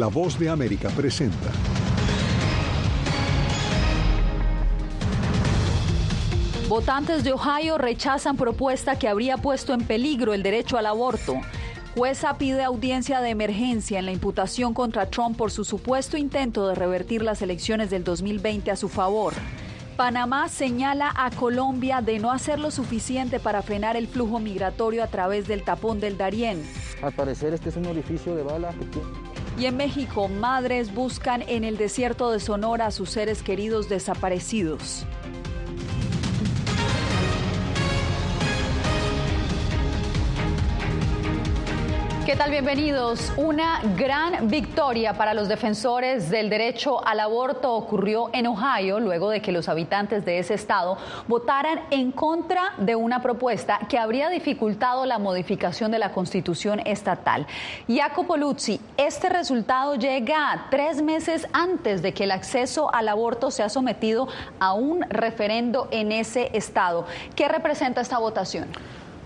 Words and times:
La 0.00 0.06
voz 0.06 0.38
de 0.38 0.48
América 0.48 0.88
presenta. 0.88 1.50
Votantes 6.70 7.22
de 7.22 7.34
Ohio 7.34 7.76
rechazan 7.76 8.38
propuesta 8.38 8.98
que 8.98 9.08
habría 9.08 9.36
puesto 9.36 9.74
en 9.74 9.82
peligro 9.82 10.32
el 10.32 10.42
derecho 10.42 10.78
al 10.78 10.86
aborto. 10.86 11.34
Jueza 11.94 12.38
pide 12.38 12.62
audiencia 12.62 13.20
de 13.20 13.28
emergencia 13.28 13.98
en 13.98 14.06
la 14.06 14.12
imputación 14.12 14.72
contra 14.72 15.04
Trump 15.10 15.36
por 15.36 15.50
su 15.50 15.66
supuesto 15.66 16.16
intento 16.16 16.66
de 16.66 16.76
revertir 16.76 17.20
las 17.20 17.42
elecciones 17.42 17.90
del 17.90 18.02
2020 18.02 18.70
a 18.70 18.76
su 18.76 18.88
favor. 18.88 19.34
Panamá 19.98 20.48
señala 20.48 21.12
a 21.14 21.30
Colombia 21.30 22.00
de 22.00 22.20
no 22.20 22.32
hacer 22.32 22.58
lo 22.58 22.70
suficiente 22.70 23.38
para 23.38 23.60
frenar 23.60 23.98
el 23.98 24.08
flujo 24.08 24.38
migratorio 24.38 25.04
a 25.04 25.08
través 25.08 25.46
del 25.46 25.62
tapón 25.62 26.00
del 26.00 26.16
Darién. 26.16 26.62
Al 27.02 27.12
parecer 27.12 27.52
este 27.52 27.68
es 27.68 27.76
un 27.76 27.84
orificio 27.84 28.34
de 28.34 28.42
bala. 28.42 28.72
Y 29.60 29.66
en 29.66 29.76
México, 29.76 30.26
madres 30.26 30.94
buscan 30.94 31.42
en 31.42 31.64
el 31.64 31.76
desierto 31.76 32.30
de 32.30 32.40
Sonora 32.40 32.86
a 32.86 32.90
sus 32.90 33.10
seres 33.10 33.42
queridos 33.42 33.90
desaparecidos. 33.90 35.04
¿Qué 42.30 42.36
tal? 42.36 42.52
Bienvenidos. 42.52 43.32
Una 43.36 43.80
gran 43.96 44.48
victoria 44.48 45.14
para 45.14 45.34
los 45.34 45.48
defensores 45.48 46.30
del 46.30 46.48
derecho 46.48 47.04
al 47.04 47.18
aborto 47.18 47.74
ocurrió 47.74 48.30
en 48.32 48.46
Ohio 48.46 49.00
luego 49.00 49.30
de 49.30 49.42
que 49.42 49.50
los 49.50 49.68
habitantes 49.68 50.24
de 50.24 50.38
ese 50.38 50.54
estado 50.54 50.96
votaran 51.26 51.80
en 51.90 52.12
contra 52.12 52.74
de 52.78 52.94
una 52.94 53.20
propuesta 53.20 53.80
que 53.88 53.98
habría 53.98 54.28
dificultado 54.28 55.06
la 55.06 55.18
modificación 55.18 55.90
de 55.90 55.98
la 55.98 56.12
constitución 56.12 56.78
estatal. 56.86 57.48
Jacopo 57.88 58.36
Luzzi, 58.36 58.80
este 58.96 59.28
resultado 59.28 59.96
llega 59.96 60.68
tres 60.70 61.02
meses 61.02 61.48
antes 61.52 62.00
de 62.00 62.14
que 62.14 62.22
el 62.22 62.30
acceso 62.30 62.94
al 62.94 63.08
aborto 63.08 63.50
sea 63.50 63.68
sometido 63.68 64.28
a 64.60 64.72
un 64.72 65.02
referendo 65.10 65.88
en 65.90 66.12
ese 66.12 66.56
estado. 66.56 67.06
¿Qué 67.34 67.48
representa 67.48 68.00
esta 68.00 68.18
votación? 68.20 68.68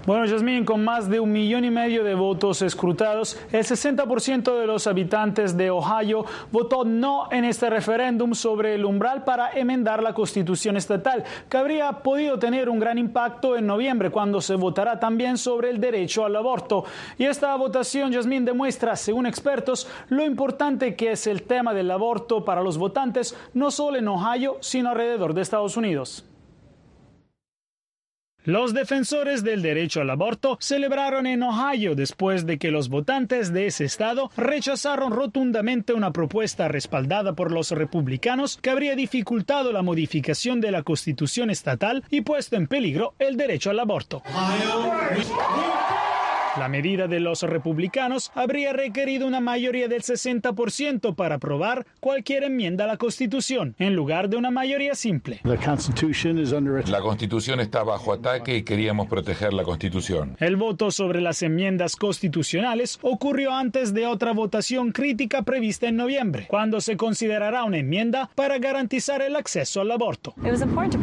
Bueno, 0.07 0.27
Yasmín, 0.27 0.67
con 0.67 0.85
más 0.85 1.09
de 1.09 1.19
un 1.19 1.33
millón 1.33 1.65
y 1.65 1.71
medio 1.71 2.05
de 2.05 2.15
votos 2.15 2.61
escrutados, 2.61 3.39
el 3.51 3.65
60% 3.65 4.61
de 4.61 4.67
los 4.67 4.87
habitantes 4.87 5.57
de 5.57 5.71
Ohio 5.71 6.27
votó 6.53 6.85
no 6.85 7.29
en 7.33 7.47
este 7.47 7.71
referéndum 7.71 8.35
sobre 8.35 8.75
el 8.75 8.85
umbral 8.85 9.25
para 9.25 9.53
enmendar 9.53 10.03
la 10.03 10.13
constitución 10.13 10.77
estatal, 10.77 11.25
que 11.49 11.57
habría 11.57 11.91
podido 12.03 12.39
tener 12.39 12.69
un 12.69 12.79
gran 12.79 12.99
impacto 12.99 13.57
en 13.57 13.67
noviembre, 13.67 14.11
cuando 14.11 14.43
se 14.43 14.57
votará 14.57 15.01
también 15.01 15.39
sobre 15.39 15.71
el 15.71 15.81
derecho 15.81 16.27
al 16.27 16.37
aborto. 16.37 16.85
Y 17.17 17.25
esta 17.25 17.57
votación, 17.57 18.13
Yasmín, 18.13 18.45
demuestra, 18.45 18.97
según 18.97 19.25
expertos, 19.25 19.89
lo 20.11 20.23
importante 20.23 20.97
que 20.97 21.13
es 21.13 21.27
el 21.27 21.45
tema 21.45 21.73
del 21.73 21.91
aborto 21.91 22.45
para 22.45 22.61
los 22.61 22.77
votantes, 22.77 23.35
no 23.55 23.71
solo 23.71 23.97
en 23.97 24.09
Ohio, 24.09 24.59
sino 24.61 24.91
alrededor 24.91 25.33
de 25.33 25.41
Estados 25.41 25.79
Unidos. 25.79 26.27
Los 28.45 28.75
defensores 28.75 29.43
del 29.43 29.63
derecho 29.63 30.03
al 30.03 30.11
aborto 30.11 30.59
celebraron 30.61 31.27
en 31.27 31.43
Ohio 31.43 31.95
después 31.95 32.45
de 32.45 32.59
que 32.59 32.71
los 32.71 32.91
votantes 32.91 33.55
de 33.55 33.67
ese 33.67 33.87
estado 33.87 34.31
rechazaron 34.37 35.13
rotundamente 35.13 35.95
una 35.95 36.13
propuesta 36.13 36.69
respaldada 36.69 37.33
por 37.33 37.51
los 37.51 37.71
republicanos 37.71 38.59
que 38.61 38.69
habría 38.69 38.97
dificultado 38.97 39.73
la 39.73 39.81
modificación 39.81 40.61
de 40.61 40.73
la 40.73 40.83
constitución 40.83 41.49
estatal 41.49 42.05
y 42.11 42.21
puesto 42.21 42.57
en 42.57 42.67
peligro 42.67 43.15
el 43.19 43.39
derecho 43.39 43.71
al 43.71 43.81
aborto. 43.81 44.23
La 46.57 46.69
medida 46.69 47.09
de 47.09 47.19
los 47.19 47.43
republicanos 47.43 48.31
habría 48.33 48.73
requerido 48.73 49.27
una 49.27 49.41
mayoría 49.41 49.89
del 49.89 50.03
60% 50.03 51.17
para 51.17 51.37
aprobar 51.37 51.85
cualquier 51.99 52.45
enmienda 52.45 52.85
a 52.85 52.87
la 52.87 52.97
Constitución, 52.97 53.75
en 53.81 53.97
lugar 53.97 54.29
de 54.29 54.37
una 54.37 54.53
mayoría 54.53 54.95
simple. 54.95 55.41
La 55.43 57.01
Constitución 57.01 57.59
está 57.59 57.83
bajo 57.83 58.13
ataque 58.13 58.57
y 58.57 58.63
queríamos 58.63 59.09
proteger 59.09 59.53
la 59.53 59.65
Constitución. 59.65 60.37
El 60.39 60.55
voto 60.55 60.93
sobre 60.93 61.21
las 61.21 61.43
enmiendas 61.43 61.97
constitucionales 61.97 63.01
ocurrió 63.03 63.53
antes 63.53 63.93
de 63.93 64.07
otra 64.07 64.33
votación 64.33 64.93
crítica 64.93 65.43
prevista 65.43 65.89
en 65.89 65.97
noviembre, 65.97 66.47
cuando 66.49 66.81
se 66.81 66.97
considerará 66.97 67.65
una 67.65 67.79
enmienda 67.79 68.31
para 68.37 68.59
garantizar 68.59 69.23
el 69.23 69.35
acceso 69.35 69.81
al 69.81 69.91
aborto. 69.91 70.35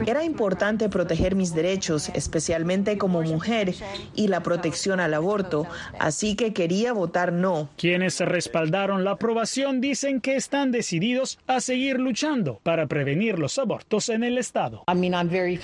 Era 0.07 0.23
importante 0.23 0.87
proteger 0.87 1.35
mis 1.35 1.53
derechos, 1.53 2.09
especialmente 2.13 2.97
como 2.97 3.21
mujer, 3.21 3.73
y 4.15 4.29
la 4.29 4.43
protección 4.43 5.01
al 5.01 5.13
aborto 5.13 5.40
así 5.99 6.35
que 6.35 6.53
quería 6.53 6.93
votar 6.93 7.33
no. 7.33 7.69
Quienes 7.77 8.19
respaldaron 8.19 9.03
la 9.03 9.11
aprobación 9.11 9.81
dicen 9.81 10.21
que 10.21 10.35
están 10.35 10.71
decididos 10.71 11.39
a 11.47 11.59
seguir 11.61 11.99
luchando 11.99 12.59
para 12.63 12.87
prevenir 12.87 13.39
los 13.39 13.57
abortos 13.59 14.09
en 14.09 14.23
el 14.23 14.37
Estado. 14.37 14.83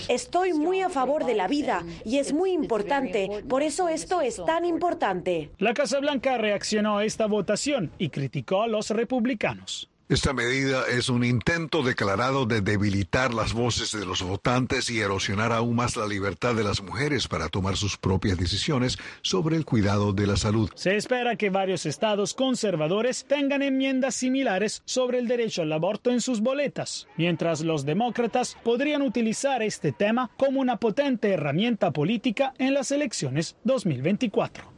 Estoy 0.10 0.54
muy 0.54 0.82
a 0.82 0.90
favor 0.90 1.26
de 1.26 1.36
la 1.36 1.48
vida 1.48 1.84
y 2.06 2.18
es 2.18 2.34
muy 2.34 2.52
importante, 2.52 3.44
por 3.48 3.64
eso 3.64 3.90
esto 3.90 4.22
es 4.22 4.44
tan 4.46 4.66
importante. 4.66 5.50
La 5.60 5.74
Casa 5.74 6.00
Blanca 6.00 6.38
reaccionó 6.38 6.98
a 6.98 7.06
esta 7.06 7.26
votación 7.28 7.92
y 7.98 8.10
criticó 8.10 8.62
a 8.64 8.68
los 8.68 8.90
republicanos. 8.90 9.90
Esta 10.10 10.32
medida 10.32 10.86
es 10.88 11.10
un 11.10 11.26
intento 11.26 11.84
declarado 11.84 12.46
de 12.46 12.62
debilitar 12.62 13.34
las 13.34 13.52
voces 13.52 13.92
de 13.92 14.06
los 14.06 14.22
votantes 14.22 14.90
y 14.90 15.02
erosionar 15.02 15.52
aún 15.52 15.76
más 15.76 15.98
la 15.98 16.08
libertad 16.08 16.56
de 16.56 16.64
las 16.64 16.82
mujeres 16.82 17.28
para 17.28 17.50
tomar 17.50 17.76
sus 17.76 17.98
propias 17.98 18.38
decisiones 18.38 18.98
sobre 19.22 19.58
el 19.58 19.66
cuidado 19.66 20.14
de 20.14 20.26
la 20.26 20.38
salud. 20.38 20.70
Se 20.76 20.96
espera 20.96 21.36
que 21.36 21.50
varios 21.50 21.86
estados 21.86 22.34
conservadores 22.34 23.26
tengan 23.28 23.62
enmiendas 23.62 24.16
similares 24.16 24.82
sobre 24.86 25.20
el 25.20 25.28
derecho 25.28 25.64
al 25.64 25.74
aborto 25.74 26.10
en 26.10 26.22
sus 26.22 26.40
boletas, 26.40 27.10
mientras 27.18 27.60
los 27.60 27.86
demócratas 27.86 28.56
podrían 28.64 29.02
utilizar 29.02 29.62
este 29.62 29.92
tema 29.92 30.32
como 30.38 30.62
una 30.62 30.78
potente 30.78 31.32
herramienta 31.32 31.92
política 31.92 32.54
en 32.60 32.74
las 32.74 32.92
elecciones 32.92 33.58
2024. 33.66 34.77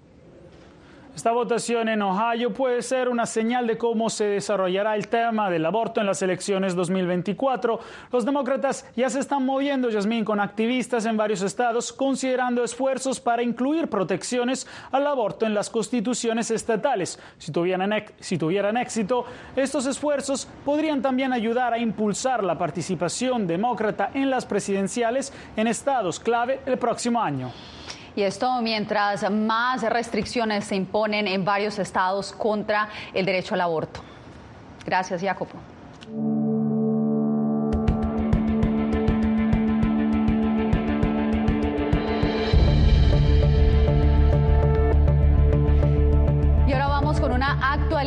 Esta 1.19 1.33
votación 1.33 1.89
en 1.89 2.01
Ohio 2.01 2.53
puede 2.53 2.81
ser 2.81 3.09
una 3.09 3.25
señal 3.25 3.67
de 3.67 3.77
cómo 3.77 4.09
se 4.09 4.23
desarrollará 4.23 4.95
el 4.95 5.09
tema 5.09 5.49
del 5.49 5.65
aborto 5.65 5.99
en 5.99 6.07
las 6.07 6.21
elecciones 6.21 6.77
2024. 6.77 7.77
Los 8.09 8.23
demócratas 8.23 8.85
ya 8.95 9.09
se 9.09 9.19
están 9.19 9.45
moviendo, 9.45 9.89
Yasmín, 9.89 10.23
con 10.23 10.39
activistas 10.39 11.05
en 11.05 11.17
varios 11.17 11.41
estados, 11.41 11.91
considerando 11.91 12.63
esfuerzos 12.63 13.19
para 13.19 13.43
incluir 13.43 13.89
protecciones 13.89 14.65
al 14.93 15.05
aborto 15.07 15.45
en 15.45 15.53
las 15.53 15.69
constituciones 15.69 16.51
estatales. 16.51 17.19
Si 17.37 17.51
tuvieran, 17.51 17.91
si 18.21 18.37
tuvieran 18.37 18.77
éxito, 18.77 19.25
estos 19.57 19.87
esfuerzos 19.87 20.47
podrían 20.63 21.01
también 21.01 21.33
ayudar 21.33 21.73
a 21.73 21.79
impulsar 21.79 22.45
la 22.45 22.57
participación 22.57 23.45
demócrata 23.45 24.09
en 24.13 24.29
las 24.29 24.45
presidenciales 24.45 25.33
en 25.57 25.67
estados 25.67 26.17
clave 26.17 26.61
el 26.65 26.77
próximo 26.77 27.21
año. 27.21 27.51
Y 28.15 28.23
esto 28.23 28.61
mientras 28.61 29.29
más 29.29 29.81
restricciones 29.83 30.65
se 30.65 30.75
imponen 30.75 31.27
en 31.27 31.45
varios 31.45 31.79
estados 31.79 32.31
contra 32.33 32.89
el 33.13 33.25
derecho 33.25 33.53
al 33.55 33.61
aborto. 33.61 34.01
Gracias, 34.85 35.21
Jacopo. 35.21 35.57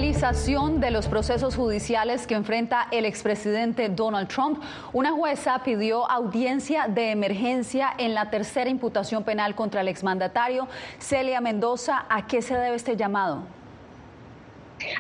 De 0.03 0.91
los 0.91 1.07
procesos 1.07 1.55
judiciales 1.55 2.27
que 2.27 2.35
enfrenta 2.35 2.89
el 2.91 3.07
expresidente 3.07 3.89
Donald 3.89 4.27
Trump. 4.27 4.61
Una 4.93 5.13
jueza 5.13 5.63
pidió 5.63 6.11
audiencia 6.11 6.89
de 6.89 7.13
emergencia 7.13 7.95
en 7.99 8.13
la 8.13 8.29
tercera 8.29 8.69
imputación 8.69 9.23
penal 9.23 9.55
contra 9.55 9.81
el 9.81 9.87
exmandatario. 9.87 10.67
Celia 10.99 11.41
Mendoza, 11.41 12.05
¿a 12.09 12.27
qué 12.27 12.43
se 12.43 12.57
debe 12.57 12.75
este 12.75 12.97
llamado? 12.97 13.45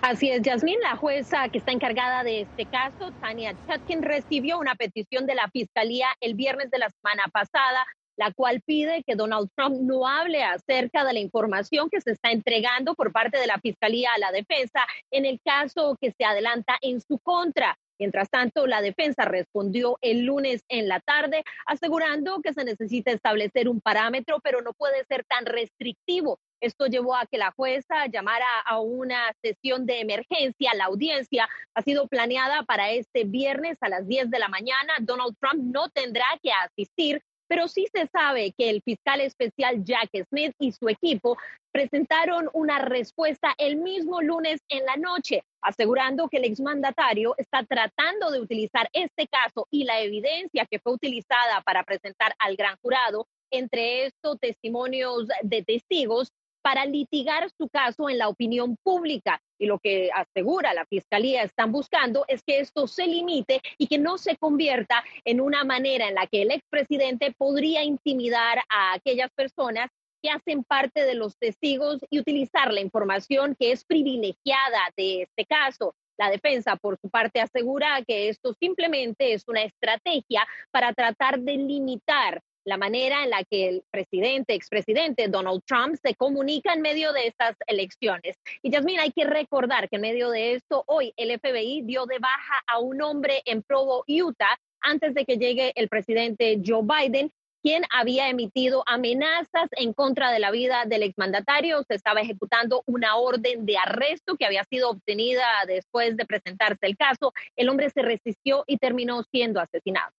Así 0.03 0.31
es, 0.31 0.41
Yasmín, 0.41 0.79
la 0.81 0.95
jueza 0.95 1.49
que 1.49 1.59
está 1.59 1.73
encargada 1.73 2.23
de 2.23 2.43
este 2.43 2.65
caso, 2.67 3.11
Tania 3.21 3.55
Chutkin, 3.67 4.03
recibió 4.03 4.61
una 4.61 4.77
petición 4.77 5.27
de 5.27 5.35
la 5.35 5.49
Fiscalía 5.49 6.07
el 6.21 6.35
viernes 6.35 6.71
de 6.71 6.79
la 6.79 6.91
semana 6.91 7.25
pasada 7.33 7.85
la 8.17 8.33
cual 8.33 8.61
pide 8.65 9.03
que 9.07 9.15
Donald 9.15 9.49
Trump 9.57 9.77
no 9.81 10.07
hable 10.07 10.43
acerca 10.43 11.05
de 11.05 11.13
la 11.13 11.21
información 11.21 11.89
que 11.91 12.01
se 12.01 12.13
está 12.13 12.31
entregando 12.31 12.95
por 12.95 13.13
parte 13.13 13.39
de 13.39 13.47
la 13.47 13.59
Fiscalía 13.59 14.11
a 14.15 14.19
la 14.19 14.33
defensa 14.33 14.81
en 15.11 15.25
el 15.27 15.41
caso 15.45 15.97
que 16.01 16.13
se 16.13 16.25
adelanta 16.25 16.77
en 16.81 17.01
su 17.01 17.19
contra. 17.19 17.77
Mientras 17.99 18.31
tanto, 18.31 18.67
la 18.67 18.83
defensa 18.83 19.25
respondió 19.25 19.97
el 20.01 20.25
lunes 20.25 20.65
en 20.69 20.89
la 20.89 20.99
tarde 20.99 21.45
asegurando 21.67 22.41
que 22.43 22.53
se 22.53 22.65
necesita 22.65 23.13
establecer 23.13 23.69
un 23.69 23.81
parámetro, 23.81 24.41
pero 24.43 24.61
no 24.61 24.73
puede 24.73 25.05
ser 25.05 25.25
tan 25.25 25.47
restrictivo. 25.47 26.41
Esto 26.61 26.87
llevó 26.87 27.17
a 27.17 27.27
que 27.27 27.39
la 27.39 27.53
jueza 27.53 28.07
llamara 28.07 28.61
a 28.65 28.81
una 28.81 29.33
sesión 29.43 29.87
de 29.87 30.01
emergencia. 30.01 30.75
La 30.75 30.87
audiencia 30.87 31.49
ha 31.75 31.83
sido 31.83 32.09
planeada 32.09 32.63
para 32.65 32.91
este 32.91 33.25
viernes 33.25 33.79
a 33.81 33.89
las 33.89 34.07
10 34.07 34.31
de 34.31 34.39
la 34.39 34.49
mañana. 34.49 34.95
Donald 35.01 35.37
Trump 35.41 35.63
no 35.63 35.89
tendrá 35.89 36.27
que 36.43 36.51
asistir 36.53 37.23
pero 37.53 37.69
sí 37.69 37.87
se 37.95 38.07
sabe 38.07 38.55
que 38.57 38.71
el 38.71 38.81
fiscal 38.81 39.21
especial 39.21 39.85
Jack 39.85 40.09
Smith 40.31 40.55
y 40.59 40.73
su 40.73 40.89
equipo 40.89 41.37
presentaron 41.71 42.49
una 42.55 42.79
respuesta 42.79 43.53
el 43.59 43.77
mismo 43.77 44.23
lunes 44.23 44.63
en 44.71 44.87
la 44.87 44.97
noche, 44.97 45.45
asegurando 45.61 46.31
que 46.31 46.39
el 46.39 46.47
exmandatario 46.47 47.35
está 47.37 47.63
tratando 47.63 48.31
de 48.31 48.41
utilizar 48.41 48.89
este 48.95 49.27
caso 49.27 49.67
y 49.71 49.85
la 49.85 50.01
evidencia 50.01 50.65
que 50.65 50.79
fue 50.79 50.95
utilizada 50.95 51.61
para 51.61 51.83
presentar 51.85 52.35
al 52.39 52.57
gran 52.57 52.77
jurado, 52.81 53.27
entre 53.51 54.07
estos 54.07 54.41
testimonios 54.41 55.29
de 55.43 55.63
testigos, 55.63 56.33
para 56.63 56.87
litigar 56.87 57.51
su 57.59 57.69
caso 57.69 58.09
en 58.09 58.17
la 58.17 58.31
opinión 58.31 58.79
pública. 58.83 59.43
Y 59.63 59.67
lo 59.67 59.79
que 59.79 60.11
asegura 60.13 60.75
la 60.75 60.87
Fiscalía 60.87 61.45
están 61.45 61.71
buscando 61.71 62.25
es 62.27 62.43
que 62.43 62.59
esto 62.59 62.89
se 62.89 63.07
limite 63.07 63.63
y 63.79 63.87
que 63.87 63.97
no 63.97 64.19
se 64.19 64.37
convierta 64.37 65.05
en 65.25 65.41
una 65.41 65.63
manera 65.63 66.09
en 66.09 66.17
la 66.17 66.27
que 66.27 66.43
el 66.43 66.51
expresidente 66.51 67.31
podría 67.31 67.85
intimidar 67.85 68.59
a 68.69 68.95
aquellas 68.95 69.31
personas 69.31 69.89
que 70.21 70.31
hacen 70.31 70.65
parte 70.65 71.05
de 71.05 71.15
los 71.15 71.39
testigos 71.39 72.01
y 72.11 72.19
utilizar 72.19 72.73
la 72.73 72.81
información 72.81 73.55
que 73.57 73.71
es 73.71 73.85
privilegiada 73.85 74.91
de 74.97 75.23
este 75.23 75.47
caso. 75.47 75.95
La 76.19 76.29
defensa, 76.29 76.75
por 76.75 76.99
su 77.01 77.09
parte, 77.09 77.41
asegura 77.41 78.03
que 78.05 78.31
esto 78.31 78.55
simplemente 78.59 79.33
es 79.33 79.45
una 79.47 79.63
estrategia 79.63 80.45
para 80.73 80.93
tratar 80.93 81.39
de 81.39 81.57
limitar 81.57 82.43
la 82.65 82.77
manera 82.77 83.25
en 83.25 83.31
la 83.31 83.45
que 83.45 83.69
el 83.69 83.85
presidente, 83.91 84.55
expresidente 84.55 85.29
Donald 85.29 85.63
Trump 85.67 85.97
se 86.03 86.15
comunica 86.15 86.73
en 86.73 86.83
medio 86.83 87.13
de 87.13 87.27
estas 87.27 87.57
elecciones. 87.67 88.37
Y 88.63 88.71
Yasmin, 88.71 89.01
hay 89.01 89.13
que 89.13 89.25
recordar 89.25 89.89
que 89.89 89.97
en 89.97 90.03
medio 90.03 90.31
de 90.31 90.55
esto, 90.55 90.85
hoy 90.87 91.13
el 91.17 91.39
FBI 91.39 91.83
dio 91.83 92.07
de 92.07 92.19
baja 92.19 92.63
a 92.67 92.79
un 92.79 93.03
hombre 93.03 93.43
en 93.45 93.63
Provo, 93.63 94.05
Utah, 94.07 94.59
antes 94.81 95.15
de 95.15 95.25
que 95.25 95.39
llegue 95.39 95.73
el 95.77 95.89
presidente 95.89 96.61
Joe 96.65 96.83
Biden, 96.83 97.33
quien 97.63 97.85
había 97.91 98.29
emitido 98.29 98.83
amenazas 98.87 99.69
en 99.73 99.93
contra 99.93 100.33
de 100.33 100.41
la 100.41 100.51
vida 100.51 100.85
del 100.85 101.05
exmandatario. 101.05 101.85
Se 101.85 101.95
estaba 101.95 102.21
ejecutando 102.21 102.83
una 102.87 103.17
orden 103.17 103.65
de 103.65 103.79
arresto 103.79 104.37
que 104.37 104.47
había 104.47 104.65
sido 104.65 104.91
obtenida 104.91 105.47
después 105.67 106.17
de 106.17 106.27
presentarse 106.27 106.87
el 106.87 106.97
caso. 106.97 107.33
El 107.55 107.69
hombre 107.69 107.91
se 107.91 108.03
resistió 108.03 108.65
y 108.67 108.79
terminó 108.79 109.23
siendo 109.31 109.61
asesinado. 109.61 110.13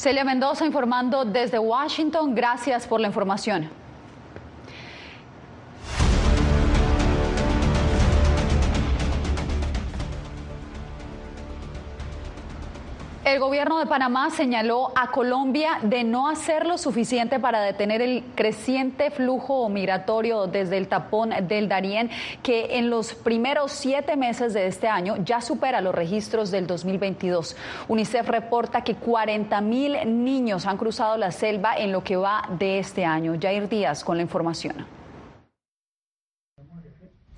Celia 0.00 0.24
Mendoza 0.24 0.64
informando 0.64 1.26
desde 1.26 1.58
Washington. 1.58 2.34
Gracias 2.34 2.86
por 2.86 3.02
la 3.02 3.08
información. 3.08 3.68
El 13.22 13.38
gobierno 13.38 13.78
de 13.78 13.84
Panamá 13.84 14.30
señaló 14.30 14.92
a 14.96 15.10
Colombia 15.10 15.78
de 15.82 16.04
no 16.04 16.26
hacer 16.26 16.66
lo 16.66 16.78
suficiente 16.78 17.38
para 17.38 17.60
detener 17.60 18.00
el 18.00 18.24
creciente 18.34 19.10
flujo 19.10 19.68
migratorio 19.68 20.46
desde 20.46 20.78
el 20.78 20.88
tapón 20.88 21.34
del 21.46 21.68
Darién, 21.68 22.10
que 22.42 22.78
en 22.78 22.88
los 22.88 23.12
primeros 23.12 23.72
siete 23.72 24.16
meses 24.16 24.54
de 24.54 24.66
este 24.66 24.88
año 24.88 25.16
ya 25.22 25.42
supera 25.42 25.82
los 25.82 25.94
registros 25.94 26.50
del 26.50 26.66
2022. 26.66 27.56
UNICEF 27.88 28.26
reporta 28.26 28.82
que 28.82 28.94
40 28.94 29.60
mil 29.60 30.24
niños 30.24 30.64
han 30.64 30.78
cruzado 30.78 31.18
la 31.18 31.30
selva 31.30 31.76
en 31.76 31.92
lo 31.92 32.02
que 32.02 32.16
va 32.16 32.48
de 32.58 32.78
este 32.78 33.04
año. 33.04 33.36
Jair 33.38 33.68
Díaz 33.68 34.02
con 34.02 34.16
la 34.16 34.22
información. 34.22 34.99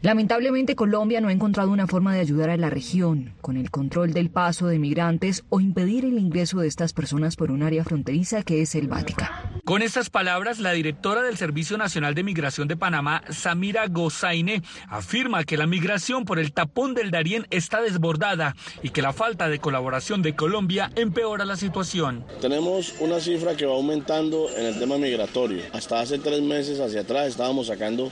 Lamentablemente 0.02 0.74
Colombia 0.74 1.20
no 1.20 1.28
ha 1.28 1.32
encontrado 1.32 1.70
una 1.70 1.86
forma 1.86 2.12
de 2.12 2.18
ayudar 2.18 2.50
a 2.50 2.56
la 2.56 2.70
región 2.70 3.34
con 3.40 3.56
el 3.56 3.70
control 3.70 4.12
del 4.12 4.30
paso 4.30 4.66
de 4.66 4.80
migrantes 4.80 5.44
o 5.48 5.60
impedir 5.60 6.04
el 6.04 6.18
ingreso 6.18 6.58
de 6.58 6.66
estas 6.66 6.92
personas 6.92 7.36
por 7.36 7.52
un 7.52 7.62
área 7.62 7.84
fronteriza 7.84 8.42
que 8.42 8.62
es 8.62 8.70
selvática. 8.70 9.52
Con 9.64 9.80
estas 9.80 10.10
palabras, 10.10 10.58
la 10.58 10.72
directora 10.72 11.22
del 11.22 11.36
Servicio 11.36 11.78
Nacional 11.78 12.16
de 12.16 12.24
Migración 12.24 12.66
de 12.66 12.76
Panamá, 12.76 13.22
Samira 13.30 13.86
Gozaine, 13.86 14.64
afirma 14.88 15.44
que 15.44 15.56
la 15.56 15.68
migración 15.68 16.24
por 16.24 16.40
el 16.40 16.52
tapón 16.52 16.94
del 16.94 17.12
Darién 17.12 17.46
está 17.50 17.80
desbordada 17.80 18.56
y 18.82 18.90
que 18.90 19.02
la 19.02 19.12
falta 19.12 19.48
de 19.48 19.60
colaboración 19.60 20.20
de 20.20 20.34
Colombia 20.34 20.90
empeora 20.96 21.44
la 21.44 21.54
situación. 21.54 22.24
Tenemos 22.40 22.96
una 22.98 23.20
cifra 23.20 23.54
que 23.56 23.66
va 23.66 23.74
aumentando 23.74 24.48
en 24.56 24.66
el 24.66 24.80
tema 24.80 24.98
migratorio. 24.98 25.62
Hasta 25.72 26.00
hace 26.00 26.18
tres 26.18 26.42
meses 26.42 26.80
hacia 26.80 27.02
atrás 27.02 27.28
estábamos 27.28 27.68
sacando 27.68 28.06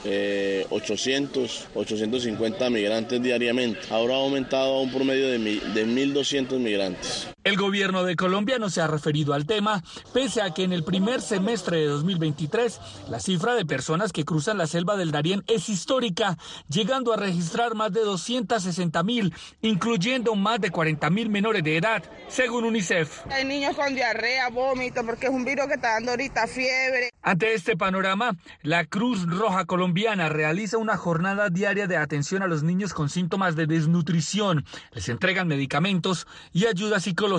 800 0.70 1.68
eh, 1.74 1.79
850 1.80 2.70
migrantes 2.70 3.22
diariamente. 3.22 3.80
Ahora 3.90 4.14
ha 4.14 4.18
aumentado 4.18 4.74
a 4.74 4.80
un 4.82 4.92
promedio 4.92 5.28
de, 5.28 5.38
de 5.38 5.86
1.200 5.86 6.58
migrantes. 6.58 7.28
El 7.42 7.56
gobierno 7.56 8.04
de 8.04 8.16
Colombia 8.16 8.58
no 8.58 8.68
se 8.68 8.82
ha 8.82 8.86
referido 8.86 9.32
al 9.32 9.46
tema, 9.46 9.82
pese 10.12 10.42
a 10.42 10.52
que 10.52 10.62
en 10.62 10.74
el 10.74 10.84
primer 10.84 11.22
semestre 11.22 11.78
de 11.78 11.86
2023 11.86 12.78
la 13.08 13.18
cifra 13.18 13.54
de 13.54 13.64
personas 13.64 14.12
que 14.12 14.26
cruzan 14.26 14.58
la 14.58 14.66
selva 14.66 14.98
del 14.98 15.10
Darién 15.10 15.42
es 15.46 15.70
histórica, 15.70 16.36
llegando 16.68 17.14
a 17.14 17.16
registrar 17.16 17.74
más 17.74 17.92
de 17.92 18.02
260 18.02 19.02
mil, 19.04 19.32
incluyendo 19.62 20.34
más 20.34 20.60
de 20.60 20.70
40 20.70 21.08
mil 21.08 21.30
menores 21.30 21.64
de 21.64 21.78
edad, 21.78 22.02
según 22.28 22.64
UNICEF. 22.64 23.26
Hay 23.30 23.46
niños 23.46 23.74
con 23.74 23.94
diarrea, 23.94 24.50
vómito, 24.50 25.02
porque 25.06 25.26
es 25.26 25.32
un 25.32 25.46
virus 25.46 25.66
que 25.66 25.74
está 25.74 25.94
dando 25.94 26.10
ahorita 26.10 26.46
fiebre. 26.46 27.08
Ante 27.22 27.54
este 27.54 27.74
panorama, 27.74 28.36
la 28.62 28.84
Cruz 28.84 29.26
Roja 29.26 29.64
Colombiana 29.64 30.28
realiza 30.28 30.76
una 30.76 30.98
jornada 30.98 31.48
diaria 31.48 31.69
de 31.74 31.96
atención 31.96 32.42
a 32.42 32.46
los 32.46 32.62
niños 32.62 32.92
con 32.92 33.08
síntomas 33.08 33.56
de 33.56 33.66
desnutrición. 33.66 34.64
Les 34.92 35.08
entregan 35.08 35.48
medicamentos 35.48 36.26
y 36.52 36.66
ayuda 36.66 37.00
psicológica 37.00 37.30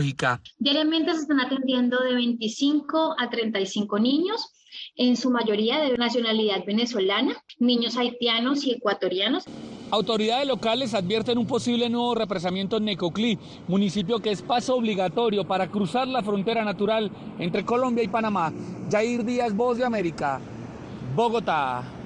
Diariamente 0.60 1.14
se 1.14 1.22
están 1.22 1.40
atendiendo 1.40 2.00
de 2.02 2.14
25 2.14 3.16
a 3.18 3.30
35 3.30 4.00
niños, 4.00 4.54
en 4.96 5.18
su 5.18 5.30
mayoría 5.30 5.80
de 5.80 5.98
nacionalidad 5.98 6.64
venezolana, 6.66 7.36
niños 7.60 7.98
haitianos 7.98 8.66
y 8.66 8.72
ecuatorianos. 8.72 9.44
Autoridades 9.90 10.48
locales 10.48 10.94
advierten 10.94 11.38
un 11.38 11.46
posible 11.46 11.90
nuevo 11.90 12.16
represamiento 12.16 12.78
en 12.78 12.86
Necoclí, 12.86 13.38
municipio 13.68 14.20
que 14.20 14.32
es 14.32 14.42
paso 14.42 14.76
obligatorio 14.76 15.46
para 15.46 15.68
cruzar 15.68 16.08
la 16.08 16.24
frontera 16.24 16.64
natural 16.64 17.12
entre 17.40 17.66
Colombia 17.66 18.04
y 18.04 18.08
Panamá. 18.08 18.54
Jair 18.90 19.26
Díaz, 19.26 19.54
Voz 19.54 19.78
de 19.78 19.86
América, 19.86 20.40
Bogotá. 21.16 22.01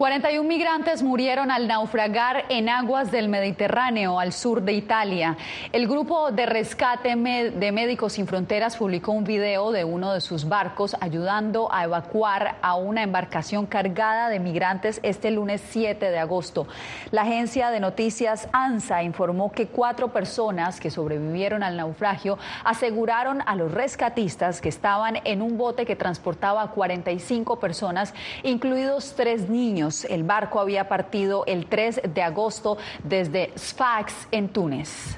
41 0.00 0.48
migrantes 0.48 1.02
murieron 1.02 1.50
al 1.50 1.68
naufragar 1.68 2.46
en 2.48 2.70
aguas 2.70 3.10
del 3.10 3.28
Mediterráneo 3.28 4.18
al 4.18 4.32
sur 4.32 4.62
de 4.62 4.72
Italia. 4.72 5.36
El 5.72 5.86
grupo 5.86 6.30
de 6.30 6.46
rescate 6.46 7.14
de 7.14 7.70
Médicos 7.72 8.14
Sin 8.14 8.26
Fronteras 8.26 8.78
publicó 8.78 9.12
un 9.12 9.24
video 9.24 9.72
de 9.72 9.84
uno 9.84 10.14
de 10.14 10.22
sus 10.22 10.48
barcos 10.48 10.96
ayudando 11.02 11.70
a 11.70 11.84
evacuar 11.84 12.56
a 12.62 12.76
una 12.76 13.02
embarcación 13.02 13.66
cargada 13.66 14.30
de 14.30 14.40
migrantes 14.40 15.00
este 15.02 15.30
lunes 15.30 15.60
7 15.68 16.10
de 16.10 16.18
agosto. 16.18 16.66
La 17.10 17.20
agencia 17.20 17.70
de 17.70 17.80
noticias 17.80 18.48
ANSA 18.52 19.02
informó 19.02 19.52
que 19.52 19.66
cuatro 19.66 20.14
personas 20.14 20.80
que 20.80 20.90
sobrevivieron 20.90 21.62
al 21.62 21.76
naufragio 21.76 22.38
aseguraron 22.64 23.42
a 23.44 23.54
los 23.54 23.70
rescatistas 23.70 24.62
que 24.62 24.70
estaban 24.70 25.18
en 25.24 25.42
un 25.42 25.58
bote 25.58 25.84
que 25.84 25.94
transportaba 25.94 26.62
a 26.62 26.70
45 26.70 27.60
personas, 27.60 28.14
incluidos 28.42 29.12
tres 29.14 29.50
niños 29.50 29.89
el 30.08 30.24
barco 30.24 30.60
había 30.60 30.88
partido 30.88 31.44
el 31.46 31.66
3 31.66 32.02
de 32.14 32.22
agosto 32.22 32.78
desde 33.04 33.52
Sfax 33.56 34.28
en 34.30 34.48
Túnez. 34.48 35.16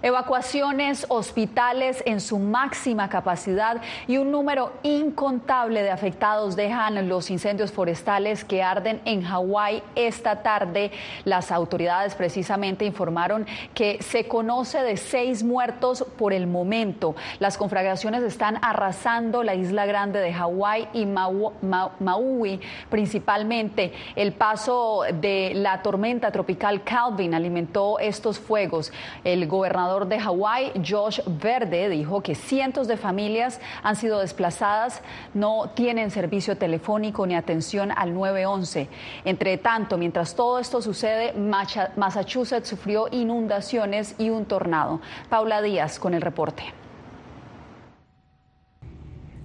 Evacuaciones, 0.00 1.06
hospitales 1.08 2.04
en 2.06 2.20
su 2.20 2.38
máxima 2.38 3.08
capacidad 3.08 3.80
y 4.06 4.18
un 4.18 4.30
número 4.30 4.72
incontable 4.84 5.82
de 5.82 5.90
afectados 5.90 6.54
dejan 6.54 7.08
los 7.08 7.30
incendios 7.30 7.72
forestales 7.72 8.44
que 8.44 8.62
arden 8.62 9.00
en 9.04 9.22
Hawái 9.22 9.82
esta 9.96 10.42
tarde. 10.42 10.92
Las 11.24 11.50
autoridades 11.50 12.14
precisamente 12.14 12.84
informaron 12.84 13.44
que 13.74 14.00
se 14.00 14.28
conoce 14.28 14.82
de 14.82 14.96
seis 14.96 15.42
muertos 15.42 16.04
por 16.16 16.32
el 16.32 16.46
momento. 16.46 17.16
Las 17.40 17.58
conflagraciones 17.58 18.22
están 18.22 18.58
arrasando 18.62 19.42
la 19.42 19.56
isla 19.56 19.84
grande 19.86 20.20
de 20.20 20.32
Hawái 20.32 20.88
y 20.92 21.06
Maui 21.06 22.60
principalmente. 22.88 23.92
El 24.14 24.32
paso 24.32 25.02
de 25.12 25.52
la 25.54 25.82
tormenta 25.82 26.30
tropical 26.30 26.84
Calvin 26.84 27.34
alimentó 27.34 27.98
estos 27.98 28.38
fuegos. 28.38 28.92
El 29.24 29.48
gobernador 29.48 29.87
de 29.88 30.20
Hawái, 30.20 30.72
Josh 30.86 31.20
Verde, 31.26 31.88
dijo 31.88 32.20
que 32.20 32.34
cientos 32.34 32.88
de 32.88 32.98
familias 32.98 33.58
han 33.82 33.96
sido 33.96 34.20
desplazadas, 34.20 35.00
no 35.32 35.70
tienen 35.74 36.10
servicio 36.10 36.58
telefónico 36.58 37.26
ni 37.26 37.34
atención 37.34 37.90
al 37.96 38.12
911. 38.12 38.88
Entre 39.24 39.56
tanto, 39.56 39.96
mientras 39.96 40.34
todo 40.34 40.58
esto 40.58 40.82
sucede, 40.82 41.32
Massachusetts 41.32 42.68
sufrió 42.68 43.08
inundaciones 43.10 44.14
y 44.18 44.28
un 44.28 44.44
tornado. 44.44 45.00
Paula 45.30 45.62
Díaz 45.62 45.98
con 45.98 46.12
el 46.12 46.20
reporte. 46.20 46.64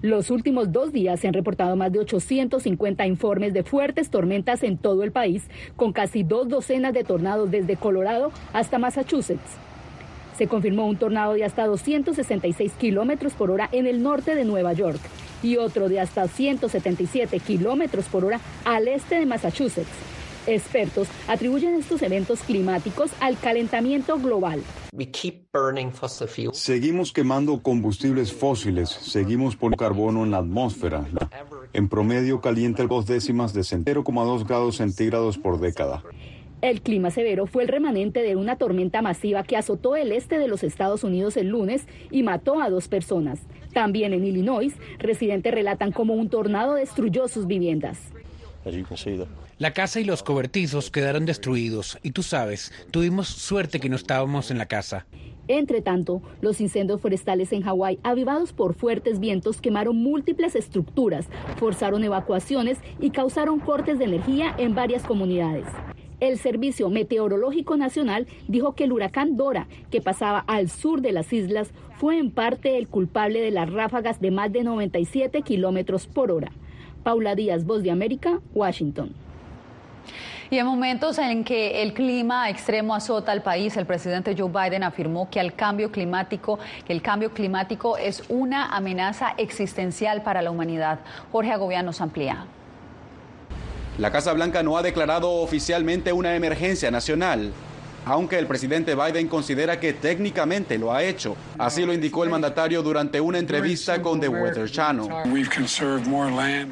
Los 0.02 0.30
últimos 0.30 0.74
dos 0.74 0.92
días 0.92 1.22
se 1.22 1.30
han 1.30 1.34
reportado 1.34 1.78
más 1.78 1.90
de 1.94 2.00
850 2.00 3.08
informes 3.08 3.54
de 3.54 3.64
fuertes 3.64 4.10
tormentas 4.10 4.62
en 4.64 4.78
todo 4.78 5.04
el 5.04 5.14
país, 5.14 5.50
con 5.78 5.94
casi 5.94 6.24
dos 6.24 6.50
docenas 6.50 6.94
de 6.94 7.06
tornados 7.06 7.50
desde 7.50 7.78
Colorado 7.78 8.34
hasta 8.52 8.78
Massachusetts. 8.78 9.58
Se 10.38 10.48
confirmó 10.48 10.88
un 10.88 10.98
tornado 10.98 11.34
de 11.34 11.44
hasta 11.44 11.66
266 11.68 12.74
kilómetros 12.74 13.34
por 13.34 13.52
hora 13.52 13.70
en 13.72 13.88
el 13.88 14.02
norte 14.02 14.36
de 14.36 14.46
Nueva 14.46 14.74
York 14.74 15.00
y 15.44 15.58
otro 15.58 15.90
de 15.90 16.00
hasta 16.00 16.28
177 16.28 17.40
kilómetros 17.40 18.06
por 18.06 18.26
hora 18.26 18.40
al 18.66 18.88
este 18.88 19.16
de 19.16 19.26
Massachusetts. 19.26 20.14
Expertos 20.46 21.08
atribuyen 21.28 21.76
estos 21.76 22.02
eventos 22.02 22.42
climáticos 22.42 23.12
al 23.22 23.38
calentamiento 23.38 24.20
global. 24.20 24.62
Seguimos 26.52 27.14
quemando 27.14 27.62
combustibles 27.62 28.34
fósiles, 28.34 28.90
seguimos 28.90 29.56
poniendo 29.56 29.78
carbono 29.78 30.24
en 30.24 30.32
la 30.32 30.40
atmósfera. 30.40 31.06
En 31.72 31.88
promedio 31.88 32.42
calienta 32.42 32.86
dos 32.86 33.06
décimas 33.06 33.54
de 33.54 33.62
0,2 33.62 34.46
grados 34.46 34.78
centígrados 34.78 35.38
por 35.38 35.60
década. 35.60 36.04
El 36.64 36.80
clima 36.80 37.12
severo 37.12 37.46
fue 37.46 37.64
el 37.64 37.68
remanente 37.68 38.22
de 38.22 38.38
una 38.38 38.56
tormenta 38.56 39.02
masiva 39.02 39.44
que 39.44 39.58
azotó 39.58 39.98
el 39.98 40.14
este 40.14 40.40
de 40.40 40.48
los 40.48 40.64
Estados 40.64 41.04
Unidos 41.04 41.36
el 41.36 41.50
lunes 41.50 41.90
y 42.10 42.24
mató 42.24 42.62
a 42.62 42.70
dos 42.70 42.88
personas. 42.88 43.42
También 43.74 44.14
en 44.14 44.24
Illinois, 44.24 44.74
residentes 44.98 45.54
relatan 45.54 45.92
cómo 45.92 46.14
un 46.14 46.30
tornado 46.30 46.76
destruyó 46.76 47.28
sus 47.28 47.48
viviendas. 47.48 48.00
La 49.58 49.74
casa 49.74 50.00
y 50.00 50.06
los 50.06 50.24
cobertizos 50.24 50.90
quedaron 50.90 51.26
destruidos 51.26 52.00
y 52.02 52.12
tú 52.12 52.24
sabes, 52.24 52.72
tuvimos 52.92 53.28
suerte 53.28 53.82
que 53.82 53.90
no 53.90 53.98
estábamos 53.98 54.50
en 54.50 54.58
la 54.58 54.68
casa. 54.68 55.06
Entre 55.50 55.82
tanto, 55.82 56.22
los 56.40 56.62
incendios 56.62 57.02
forestales 57.02 57.52
en 57.52 57.64
Hawái, 57.64 58.00
avivados 58.04 58.54
por 58.54 58.74
fuertes 58.74 59.20
vientos, 59.20 59.60
quemaron 59.60 59.98
múltiples 59.98 60.56
estructuras, 60.56 61.28
forzaron 61.58 62.06
evacuaciones 62.06 62.78
y 63.02 63.10
causaron 63.10 63.60
cortes 63.60 64.00
de 64.00 64.06
energía 64.06 64.56
en 64.58 64.74
varias 64.74 65.04
comunidades. 65.04 65.66
El 66.24 66.38
Servicio 66.38 66.90
Meteorológico 66.90 67.76
Nacional 67.76 68.28
dijo 68.48 68.76
que 68.76 68.86
el 68.86 68.94
huracán 68.94 69.36
Dora, 69.36 69.68
que 69.92 70.00
pasaba 70.00 70.40
al 70.48 70.70
sur 70.70 71.02
de 71.02 71.12
las 71.12 71.34
islas, 71.34 71.72
fue 71.98 72.18
en 72.18 72.32
parte 72.32 72.78
el 72.78 72.88
culpable 72.88 73.42
de 73.42 73.52
las 73.52 73.70
ráfagas 73.70 74.22
de 74.22 74.32
más 74.32 74.50
de 74.54 74.64
97 74.64 75.42
kilómetros 75.42 76.08
por 76.08 76.32
hora. 76.32 76.54
Paula 77.04 77.36
Díaz, 77.36 77.66
Voz 77.66 77.84
de 77.84 77.92
América, 77.92 78.40
Washington. 78.54 79.12
Y 80.50 80.60
en 80.60 80.66
momentos 80.66 81.18
en 81.18 81.44
que 81.44 81.84
el 81.84 81.94
clima 81.94 82.50
extremo 82.50 82.96
azota 82.96 83.34
al 83.34 83.44
país, 83.44 83.76
el 83.76 83.86
presidente 83.86 84.34
Joe 84.38 84.50
Biden 84.50 84.84
afirmó 84.84 85.30
que 85.30 85.42
el 85.42 85.54
cambio 85.56 85.92
climático, 85.92 86.58
el 86.88 87.02
cambio 87.02 87.34
climático 87.34 87.98
es 87.98 88.24
una 88.30 88.74
amenaza 88.74 89.34
existencial 89.38 90.24
para 90.24 90.42
la 90.42 90.52
humanidad. 90.52 91.00
Jorge 91.34 91.52
Agobián 91.52 91.86
nos 91.86 92.00
amplía. 92.00 92.46
La 94.00 94.12
Casa 94.12 94.34
Blanca 94.34 94.64
no 94.64 94.76
ha 94.76 94.82
declarado 94.82 95.30
oficialmente 95.30 96.12
una 96.12 96.36
emergencia 96.36 96.90
nacional, 96.90 97.54
aunque 98.06 98.40
el 98.40 98.48
presidente 98.48 98.96
Biden 98.96 99.28
considera 99.28 99.80
que 99.80 99.94
técnicamente 99.94 100.80
lo 100.80 100.92
ha 100.92 101.04
hecho. 101.04 101.38
Así 101.60 101.86
lo 101.86 101.94
indicó 101.94 102.24
el 102.24 102.32
mandatario 102.32 102.82
durante 102.82 103.22
una 103.22 103.38
entrevista 103.38 104.02
con 104.02 104.20
The 104.20 104.30
Weather 104.30 104.70
Channel. 104.70 105.08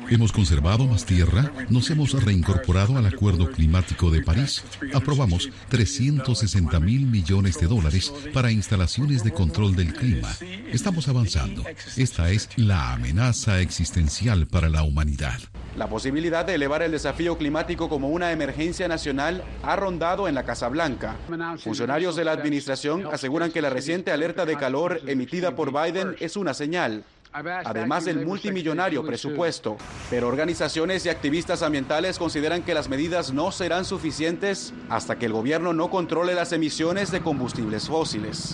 Hemos 0.09 0.31
conservado 0.31 0.85
más 0.87 1.05
tierra, 1.05 1.51
nos 1.69 1.91
hemos 1.91 2.23
reincorporado 2.23 2.97
al 2.97 3.05
Acuerdo 3.05 3.51
Climático 3.51 4.09
de 4.09 4.23
París, 4.23 4.63
aprobamos 4.91 5.47
360 5.69 6.79
mil 6.79 7.05
millones 7.05 7.59
de 7.59 7.67
dólares 7.67 8.11
para 8.33 8.51
instalaciones 8.51 9.23
de 9.23 9.31
control 9.31 9.75
del 9.75 9.93
clima. 9.93 10.29
Estamos 10.71 11.07
avanzando. 11.07 11.63
Esta 11.97 12.31
es 12.31 12.49
la 12.55 12.93
amenaza 12.93 13.61
existencial 13.61 14.47
para 14.47 14.69
la 14.69 14.81
humanidad. 14.81 15.39
La 15.77 15.87
posibilidad 15.87 16.43
de 16.43 16.55
elevar 16.55 16.81
el 16.81 16.91
desafío 16.91 17.37
climático 17.37 17.87
como 17.87 18.09
una 18.09 18.33
emergencia 18.33 18.89
nacional 18.89 19.41
ha 19.63 19.75
rondado 19.77 20.27
en 20.27 20.35
la 20.35 20.43
Casa 20.43 20.67
Blanca. 20.67 21.15
Funcionarios 21.63 22.17
de 22.17 22.25
la 22.25 22.33
administración 22.33 23.07
aseguran 23.11 23.51
que 23.51 23.61
la 23.61 23.69
reciente 23.69 24.11
alerta 24.11 24.45
de 24.45 24.57
calor 24.57 24.99
emitida 25.07 25.55
por 25.55 25.71
Biden 25.71 26.17
es 26.19 26.35
una 26.35 26.53
señal, 26.53 27.05
además 27.31 28.03
del 28.03 28.25
multimillonario 28.25 29.05
presupuesto. 29.05 29.77
Pero 30.09 30.27
organizaciones 30.27 31.05
y 31.05 31.09
activistas 31.09 31.63
ambientales 31.63 32.19
consideran 32.19 32.63
que 32.63 32.73
las 32.73 32.89
medidas 32.89 33.31
no 33.31 33.53
serán 33.53 33.85
suficientes 33.85 34.73
hasta 34.89 35.17
que 35.17 35.27
el 35.27 35.33
gobierno 35.33 35.71
no 35.71 35.89
controle 35.89 36.35
las 36.35 36.51
emisiones 36.51 37.11
de 37.11 37.21
combustibles 37.21 37.87
fósiles. 37.87 38.53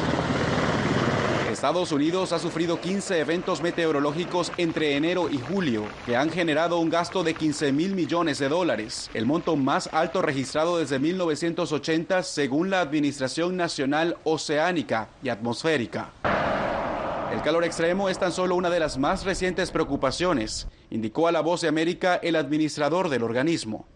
Estados 1.58 1.92
Unidos 1.92 2.34
ha 2.34 2.38
sufrido 2.38 2.80
15 2.80 3.20
eventos 3.20 3.64
meteorológicos 3.64 4.52
entre 4.58 4.96
enero 4.96 5.28
y 5.28 5.40
julio 5.40 5.86
que 6.06 6.16
han 6.16 6.30
generado 6.30 6.78
un 6.78 6.92
gasto 6.92 7.24
de 7.24 7.34
15 7.34 7.72
mil 7.72 7.96
millones 7.96 8.38
de 8.38 8.48
dólares, 8.48 9.10
el 9.16 9.26
monto 9.26 9.56
más 9.56 9.92
alto 9.92 10.22
registrado 10.22 10.78
desde 10.78 11.00
1980 11.00 12.22
según 12.22 12.70
la 12.70 12.82
Administración 12.82 13.58
Nacional 13.58 14.18
Oceánica 14.24 15.10
y 15.24 15.30
Atmosférica. 15.30 16.12
El 17.34 17.42
calor 17.42 17.64
extremo 17.64 18.08
es 18.08 18.20
tan 18.20 18.32
solo 18.32 18.54
una 18.54 18.70
de 18.70 18.80
las 18.80 19.00
más 19.00 19.26
recientes 19.26 19.72
preocupaciones, 19.72 20.68
indicó 20.92 21.28
a 21.28 21.32
la 21.32 21.42
Voz 21.42 21.62
de 21.62 21.70
América 21.70 22.20
el 22.22 22.36
administrador 22.36 23.10
del 23.10 23.24
organismo. 23.24 23.88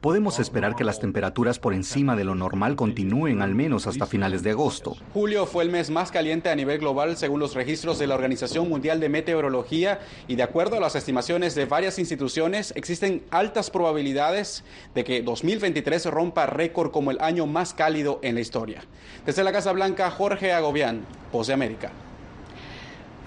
Podemos 0.00 0.38
esperar 0.38 0.76
que 0.76 0.84
las 0.84 1.00
temperaturas 1.00 1.58
por 1.58 1.74
encima 1.74 2.14
de 2.14 2.22
lo 2.22 2.36
normal 2.36 2.76
continúen 2.76 3.42
al 3.42 3.56
menos 3.56 3.88
hasta 3.88 4.06
finales 4.06 4.44
de 4.44 4.50
agosto. 4.50 4.94
Julio 5.12 5.44
fue 5.44 5.64
el 5.64 5.70
mes 5.70 5.90
más 5.90 6.12
caliente 6.12 6.50
a 6.50 6.54
nivel 6.54 6.78
global 6.78 7.16
según 7.16 7.40
los 7.40 7.56
registros 7.56 7.98
de 7.98 8.06
la 8.06 8.14
Organización 8.14 8.68
Mundial 8.68 9.00
de 9.00 9.08
Meteorología 9.08 9.98
y 10.28 10.36
de 10.36 10.44
acuerdo 10.44 10.76
a 10.76 10.80
las 10.80 10.94
estimaciones 10.94 11.56
de 11.56 11.64
varias 11.64 11.98
instituciones 11.98 12.72
existen 12.76 13.24
altas 13.32 13.70
probabilidades 13.70 14.62
de 14.94 15.02
que 15.02 15.20
2023 15.20 16.06
rompa 16.06 16.46
récord 16.46 16.92
como 16.92 17.10
el 17.10 17.20
año 17.20 17.48
más 17.48 17.74
cálido 17.74 18.20
en 18.22 18.36
la 18.36 18.40
historia. 18.40 18.84
Desde 19.26 19.42
la 19.42 19.50
Casa 19.50 19.72
Blanca, 19.72 20.12
Jorge 20.12 20.52
Agobián, 20.52 21.04
Voz 21.32 21.50
América. 21.50 21.90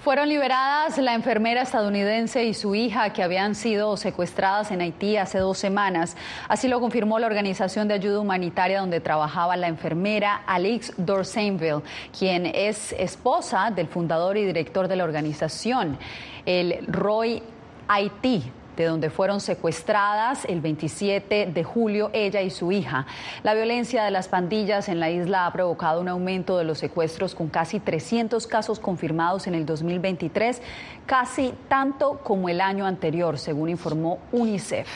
Fueron 0.03 0.29
liberadas 0.29 0.98
la 0.98 1.13
enfermera 1.13 1.62
estadounidense 1.62 2.43
y 2.46 2.55
su 2.55 2.74
hija 2.74 3.13
que 3.13 3.22
habían 3.22 3.53
sido 3.53 3.96
secuestradas 3.98 4.72
en 4.72 4.81
Haití 4.81 5.15
hace 5.15 5.38
dos 5.38 5.60
semanas. 5.60 6.17
Así 6.48 6.67
lo 6.67 6.79
confirmó 6.79 7.20
la 7.20 7.27
organización 7.27 7.88
de 7.88 7.93
ayuda 7.93 8.20
humanitaria 8.20 8.79
donde 8.79 9.00
trabajaba 9.00 9.55
la 9.58 9.67
enfermera 9.67 10.41
Alix 10.48 10.91
Dorsainville, 10.98 11.84
quien 12.17 12.48
es 12.48 12.93
esposa 12.93 13.70
del 13.70 13.88
fundador 13.88 14.38
y 14.38 14.46
director 14.46 14.88
de 14.88 14.96
la 14.96 15.03
organización, 15.03 16.00
el 16.48 16.84
Roy 16.88 17.43
Haití 17.88 18.51
de 18.82 18.88
donde 18.88 19.12
fueron 19.12 19.40
secuestradas 19.42 20.46
el 20.46 20.60
27 20.60 21.52
de 21.54 21.64
julio 21.64 22.10
ella 22.14 22.42
y 22.42 22.50
su 22.50 22.72
hija. 22.72 23.06
La 23.44 23.54
violencia 23.54 24.04
de 24.04 24.10
las 24.10 24.28
pandillas 24.28 24.90
en 24.90 25.00
la 25.00 25.12
isla 25.12 25.46
ha 25.46 25.54
provocado 25.54 26.02
un 26.02 26.08
aumento 26.08 26.58
de 26.58 26.64
los 26.64 26.80
secuestros 26.80 27.36
con 27.36 27.48
casi 27.48 27.80
300 27.80 28.48
casos 28.48 28.80
confirmados 28.80 29.46
en 29.46 29.54
el 29.54 29.68
2023, 29.68 30.62
casi 31.06 31.54
tanto 31.68 32.20
como 32.24 32.50
el 32.50 32.60
año 32.60 32.88
anterior, 32.88 33.38
según 33.38 33.70
informó 33.70 34.18
UNICEF. 34.32 34.88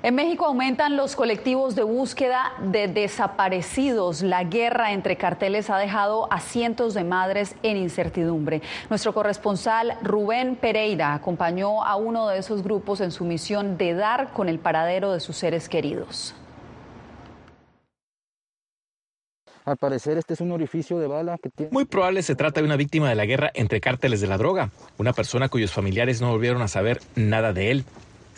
En 0.00 0.14
México 0.14 0.46
aumentan 0.46 0.96
los 0.96 1.16
colectivos 1.16 1.74
de 1.74 1.82
búsqueda 1.82 2.52
de 2.62 2.86
desaparecidos. 2.86 4.22
La 4.22 4.44
guerra 4.44 4.92
entre 4.92 5.16
carteles 5.16 5.70
ha 5.70 5.78
dejado 5.78 6.32
a 6.32 6.38
cientos 6.38 6.94
de 6.94 7.02
madres 7.02 7.56
en 7.64 7.76
incertidumbre. 7.76 8.62
Nuestro 8.90 9.12
corresponsal 9.12 9.98
Rubén 10.02 10.54
Pereira 10.54 11.14
acompañó 11.14 11.84
a 11.84 11.96
uno 11.96 12.28
de 12.28 12.38
esos 12.38 12.62
grupos 12.62 13.00
en 13.00 13.10
su 13.10 13.24
misión 13.24 13.76
de 13.76 13.94
dar 13.94 14.32
con 14.32 14.48
el 14.48 14.60
paradero 14.60 15.12
de 15.12 15.18
sus 15.18 15.36
seres 15.36 15.68
queridos. 15.68 16.32
Al 19.64 19.76
parecer 19.76 20.16
este 20.16 20.34
es 20.34 20.40
un 20.40 20.52
orificio 20.52 20.98
de 20.98 21.08
bala 21.08 21.38
que 21.42 21.50
tiene... 21.50 21.72
Muy 21.72 21.84
probable 21.84 22.22
se 22.22 22.36
trata 22.36 22.60
de 22.60 22.66
una 22.66 22.76
víctima 22.76 23.08
de 23.08 23.16
la 23.16 23.26
guerra 23.26 23.50
entre 23.52 23.80
cárteles 23.80 24.20
de 24.20 24.28
la 24.28 24.38
droga, 24.38 24.70
una 24.96 25.12
persona 25.12 25.48
cuyos 25.48 25.72
familiares 25.72 26.22
no 26.22 26.30
volvieron 26.30 26.62
a 26.62 26.68
saber 26.68 27.00
nada 27.16 27.52
de 27.52 27.72
él. 27.72 27.84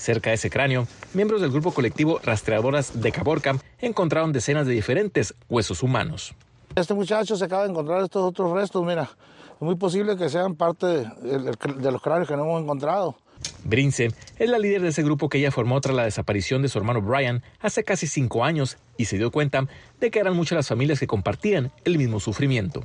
Cerca 0.01 0.31
de 0.31 0.37
ese 0.37 0.49
cráneo, 0.49 0.89
miembros 1.13 1.43
del 1.43 1.51
grupo 1.51 1.73
colectivo 1.73 2.21
Rastreadoras 2.25 3.03
de 3.03 3.13
Caborca 3.13 3.59
encontraron 3.81 4.33
decenas 4.33 4.67
de 4.67 4.73
diferentes 4.73 5.35
huesos 5.51 5.83
humanos. 5.83 6.35
Este 6.75 6.95
muchacho 6.95 7.37
se 7.37 7.45
acaba 7.45 7.65
de 7.65 7.71
encontrar 7.71 8.03
estos 8.03 8.23
otros 8.23 8.51
restos, 8.51 8.83
mira, 8.83 9.11
es 9.53 9.61
muy 9.61 9.75
posible 9.75 10.17
que 10.17 10.31
sean 10.31 10.55
parte 10.55 10.87
de, 10.87 11.93
los 11.93 12.01
cráneos 12.01 12.27
que 12.27 12.35
no 12.35 12.45
hemos 12.45 12.63
encontrado. 12.63 13.19
Brince 13.65 14.09
es 14.39 14.49
la 14.49 14.59
líder 14.59 14.81
de 14.81 14.89
ese 14.89 15.03
grupo 15.03 15.29
que 15.29 15.37
ella 15.37 15.51
formó 15.51 15.83
tras 15.83 15.95
la 15.95 16.05
desaparición 16.05 16.63
de 16.63 16.69
su 16.71 16.79
hermano 16.79 17.03
Brian 17.03 17.43
hace 17.61 17.85
casi 17.85 18.07
cinco 18.07 18.43
años 18.43 18.79
y 18.97 19.05
se 19.05 19.19
dio 19.19 19.31
cuenta 19.31 19.67
de 20.01 20.11
que 20.11 20.19
eran 20.19 20.35
muchas 20.35 20.57
las 20.57 20.69
familias 20.69 20.99
que 20.99 21.07
compartían 21.07 21.73
el 21.85 21.99
mismo 21.99 22.21
sufrimiento. 22.21 22.85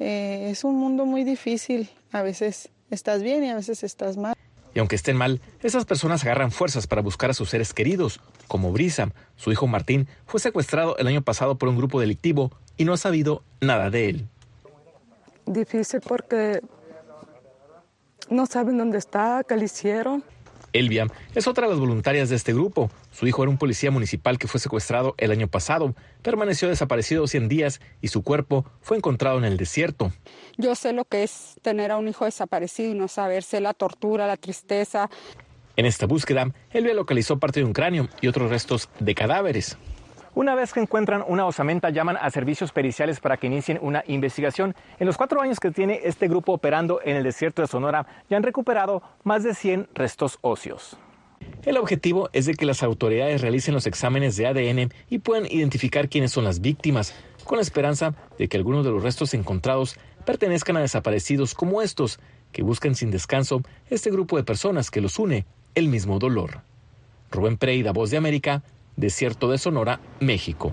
Eh, 0.00 0.48
es 0.50 0.64
un 0.64 0.76
mundo 0.76 1.06
muy 1.06 1.24
difícil, 1.24 1.88
a 2.12 2.20
veces 2.20 2.68
estás 2.90 3.22
bien 3.22 3.42
y 3.42 3.48
a 3.48 3.54
veces 3.54 3.82
estás 3.82 4.18
mal. 4.18 4.36
Y 4.76 4.78
aunque 4.78 4.94
estén 4.94 5.16
mal, 5.16 5.40
esas 5.62 5.86
personas 5.86 6.22
agarran 6.22 6.52
fuerzas 6.52 6.86
para 6.86 7.00
buscar 7.00 7.30
a 7.30 7.32
sus 7.32 7.48
seres 7.48 7.72
queridos, 7.72 8.20
como 8.46 8.72
Brisa. 8.72 9.10
Su 9.34 9.50
hijo 9.50 9.66
Martín 9.66 10.06
fue 10.26 10.38
secuestrado 10.38 10.98
el 10.98 11.06
año 11.06 11.22
pasado 11.22 11.54
por 11.56 11.70
un 11.70 11.78
grupo 11.78 11.98
delictivo 11.98 12.52
y 12.76 12.84
no 12.84 12.92
ha 12.92 12.98
sabido 12.98 13.42
nada 13.62 13.88
de 13.88 14.10
él. 14.10 14.28
Difícil 15.46 16.00
porque 16.06 16.60
no 18.28 18.44
saben 18.44 18.76
dónde 18.76 18.98
está, 18.98 19.42
qué 19.48 19.56
le 19.56 19.64
hicieron. 19.64 20.22
Elvia 20.74 21.06
es 21.34 21.46
otra 21.46 21.64
de 21.64 21.70
las 21.70 21.80
voluntarias 21.80 22.28
de 22.28 22.36
este 22.36 22.52
grupo. 22.52 22.90
Su 23.16 23.26
hijo 23.26 23.42
era 23.42 23.50
un 23.50 23.56
policía 23.56 23.90
municipal 23.90 24.38
que 24.38 24.46
fue 24.46 24.60
secuestrado 24.60 25.14
el 25.16 25.30
año 25.30 25.48
pasado, 25.48 25.94
permaneció 26.20 26.68
desaparecido 26.68 27.26
100 27.26 27.48
días 27.48 27.80
y 28.02 28.08
su 28.08 28.22
cuerpo 28.22 28.66
fue 28.82 28.98
encontrado 28.98 29.38
en 29.38 29.46
el 29.46 29.56
desierto. 29.56 30.12
Yo 30.58 30.74
sé 30.74 30.92
lo 30.92 31.06
que 31.06 31.22
es 31.22 31.56
tener 31.62 31.92
a 31.92 31.96
un 31.96 32.08
hijo 32.08 32.26
desaparecido 32.26 32.90
y 32.90 32.94
no 32.94 33.08
saber, 33.08 33.42
sé 33.42 33.60
la 33.60 33.72
tortura, 33.72 34.26
la 34.26 34.36
tristeza. 34.36 35.08
En 35.76 35.86
esta 35.86 36.04
búsqueda, 36.04 36.52
Elvia 36.70 36.92
localizó 36.92 37.38
parte 37.38 37.60
de 37.60 37.64
un 37.64 37.72
cráneo 37.72 38.06
y 38.20 38.28
otros 38.28 38.50
restos 38.50 38.90
de 39.00 39.14
cadáveres. 39.14 39.78
Una 40.34 40.54
vez 40.54 40.74
que 40.74 40.80
encuentran 40.80 41.24
una 41.26 41.46
osamenta, 41.46 41.88
llaman 41.88 42.18
a 42.20 42.28
servicios 42.28 42.70
periciales 42.70 43.20
para 43.20 43.38
que 43.38 43.46
inicien 43.46 43.78
una 43.80 44.04
investigación. 44.08 44.74
En 44.98 45.06
los 45.06 45.16
cuatro 45.16 45.40
años 45.40 45.58
que 45.58 45.70
tiene 45.70 46.02
este 46.04 46.28
grupo 46.28 46.52
operando 46.52 47.00
en 47.02 47.16
el 47.16 47.22
desierto 47.22 47.62
de 47.62 47.68
Sonora, 47.68 48.06
ya 48.28 48.36
han 48.36 48.42
recuperado 48.42 49.02
más 49.24 49.42
de 49.42 49.54
100 49.54 49.88
restos 49.94 50.38
óseos. 50.42 50.98
El 51.64 51.76
objetivo 51.78 52.30
es 52.32 52.46
de 52.46 52.54
que 52.54 52.66
las 52.66 52.82
autoridades 52.82 53.40
realicen 53.40 53.74
los 53.74 53.86
exámenes 53.86 54.36
de 54.36 54.46
ADN 54.46 54.92
y 55.10 55.18
puedan 55.18 55.46
identificar 55.46 56.08
quiénes 56.08 56.32
son 56.32 56.44
las 56.44 56.60
víctimas, 56.60 57.14
con 57.44 57.58
la 57.58 57.62
esperanza 57.62 58.14
de 58.38 58.48
que 58.48 58.56
algunos 58.56 58.84
de 58.84 58.90
los 58.90 59.02
restos 59.02 59.34
encontrados 59.34 59.96
pertenezcan 60.24 60.76
a 60.76 60.80
desaparecidos 60.80 61.54
como 61.54 61.82
estos, 61.82 62.20
que 62.52 62.62
buscan 62.62 62.94
sin 62.94 63.10
descanso 63.10 63.62
este 63.90 64.10
grupo 64.10 64.36
de 64.36 64.44
personas 64.44 64.90
que 64.90 65.00
los 65.00 65.18
une 65.18 65.46
el 65.74 65.88
mismo 65.88 66.18
dolor. 66.18 66.62
Rubén 67.30 67.56
Preida, 67.58 67.92
Voz 67.92 68.10
de 68.10 68.16
América, 68.16 68.62
Desierto 68.96 69.50
de 69.50 69.58
Sonora, 69.58 70.00
México. 70.20 70.72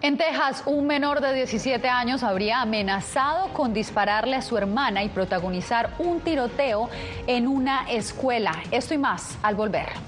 En 0.00 0.16
Texas, 0.16 0.62
un 0.66 0.86
menor 0.86 1.20
de 1.20 1.34
17 1.34 1.88
años 1.88 2.22
habría 2.22 2.60
amenazado 2.60 3.52
con 3.52 3.74
dispararle 3.74 4.36
a 4.36 4.42
su 4.42 4.56
hermana 4.56 5.02
y 5.02 5.08
protagonizar 5.08 5.90
un 5.98 6.20
tiroteo 6.20 6.88
en 7.26 7.48
una 7.48 7.90
escuela. 7.90 8.52
Esto 8.70 8.94
y 8.94 8.98
más 8.98 9.36
al 9.42 9.56
volver. 9.56 10.07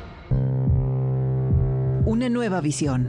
una 2.11 2.27
nueva 2.27 2.59
visión. 2.59 3.07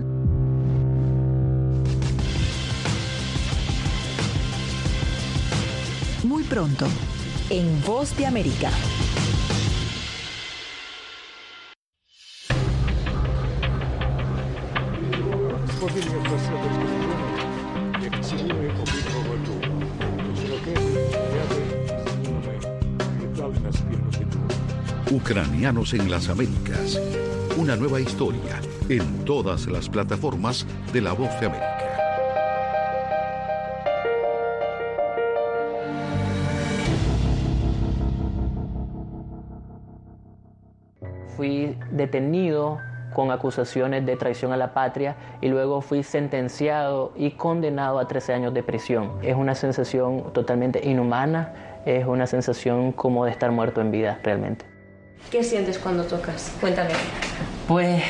Muy 6.23 6.44
pronto, 6.44 6.87
en 7.50 7.82
Voz 7.85 8.16
de 8.16 8.26
América. 8.26 8.71
Ucranianos 25.11 25.92
en 25.92 26.09
las 26.09 26.28
Américas. 26.28 27.00
Una 27.59 27.76
nueva 27.76 28.00
historia 28.00 28.62
en 28.88 29.26
todas 29.26 29.66
las 29.66 29.87
plataformas 29.87 30.66
de 30.90 31.02
La 31.02 31.12
Voz 31.12 31.38
de 31.38 31.47
América. 31.47 31.78
Fui 41.36 41.76
detenido 41.91 42.78
con 43.12 43.30
acusaciones 43.30 44.06
de 44.06 44.17
traición 44.17 44.52
a 44.52 44.56
la 44.56 44.73
patria 44.73 45.17
y 45.43 45.49
luego 45.49 45.82
fui 45.82 46.02
sentenciado 46.02 47.12
y 47.17 47.32
condenado 47.32 47.99
a 47.99 48.08
13 48.08 48.32
años 48.32 48.54
de 48.54 48.62
prisión. 48.62 49.12
Es 49.23 49.36
una 49.36 49.54
sensación 49.54 50.32
totalmente 50.32 50.88
inhumana, 50.88 51.82
es 51.84 52.06
una 52.06 52.26
sensación 52.26 52.93
como 52.93 53.26
de 53.26 53.30
estar 53.30 53.52
muerto 53.52 53.82
en 53.82 53.91
vida 53.91 54.19
realmente. 54.23 54.72
¿Qué 55.30 55.43
sientes 55.43 55.78
cuando 55.78 56.04
tocas? 56.04 56.52
Cuéntame. 56.61 56.91
Pues 57.67 58.02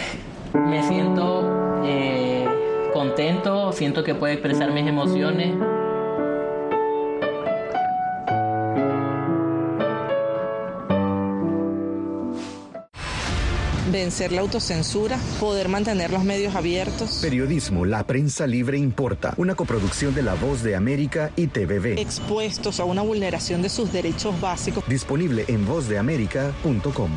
me 0.54 0.82
siento 0.82 1.80
eh, 1.84 2.46
contento, 2.92 3.72
siento 3.72 4.02
que 4.02 4.14
puedo 4.14 4.32
expresar 4.32 4.72
mis 4.72 4.86
emociones. 4.86 5.54
Vencer 14.02 14.32
la 14.32 14.40
autocensura, 14.40 15.16
poder 15.38 15.68
mantener 15.68 16.10
los 16.10 16.24
medios 16.24 16.56
abiertos. 16.56 17.20
Periodismo, 17.22 17.84
la 17.84 18.04
prensa 18.04 18.48
libre 18.48 18.76
importa. 18.76 19.32
Una 19.36 19.54
coproducción 19.54 20.12
de 20.12 20.22
La 20.22 20.34
Voz 20.34 20.64
de 20.64 20.74
América 20.74 21.30
y 21.36 21.46
TVB. 21.46 21.98
Expuestos 21.98 22.80
a 22.80 22.84
una 22.84 23.02
vulneración 23.02 23.62
de 23.62 23.68
sus 23.68 23.92
derechos 23.92 24.40
básicos. 24.40 24.82
Disponible 24.88 25.44
en 25.46 25.64
vozdeamerica.com. 25.64 27.10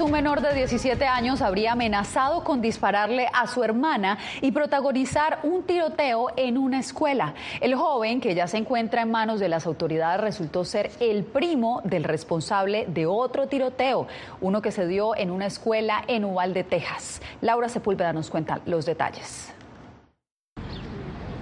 Un 0.00 0.12
menor 0.12 0.42
de 0.42 0.54
17 0.54 1.06
años 1.06 1.42
habría 1.42 1.72
amenazado 1.72 2.44
con 2.44 2.62
dispararle 2.62 3.28
a 3.32 3.48
su 3.48 3.64
hermana 3.64 4.16
y 4.40 4.52
protagonizar 4.52 5.40
un 5.42 5.64
tiroteo 5.64 6.28
en 6.36 6.56
una 6.56 6.78
escuela. 6.78 7.34
El 7.60 7.74
joven, 7.74 8.20
que 8.20 8.34
ya 8.36 8.46
se 8.46 8.58
encuentra 8.58 9.02
en 9.02 9.10
manos 9.10 9.40
de 9.40 9.48
las 9.48 9.66
autoridades, 9.66 10.20
resultó 10.20 10.64
ser 10.64 10.92
el 11.00 11.24
primo 11.24 11.82
del 11.84 12.04
responsable 12.04 12.86
de 12.86 13.06
otro 13.06 13.48
tiroteo, 13.48 14.06
uno 14.40 14.62
que 14.62 14.70
se 14.70 14.86
dio 14.86 15.16
en 15.16 15.32
una 15.32 15.46
escuela 15.46 16.04
en 16.06 16.24
Uvalde, 16.24 16.62
Texas. 16.62 17.20
Laura 17.40 17.68
Sepúlveda 17.68 18.12
nos 18.12 18.30
cuenta 18.30 18.60
los 18.66 18.86
detalles 18.86 19.52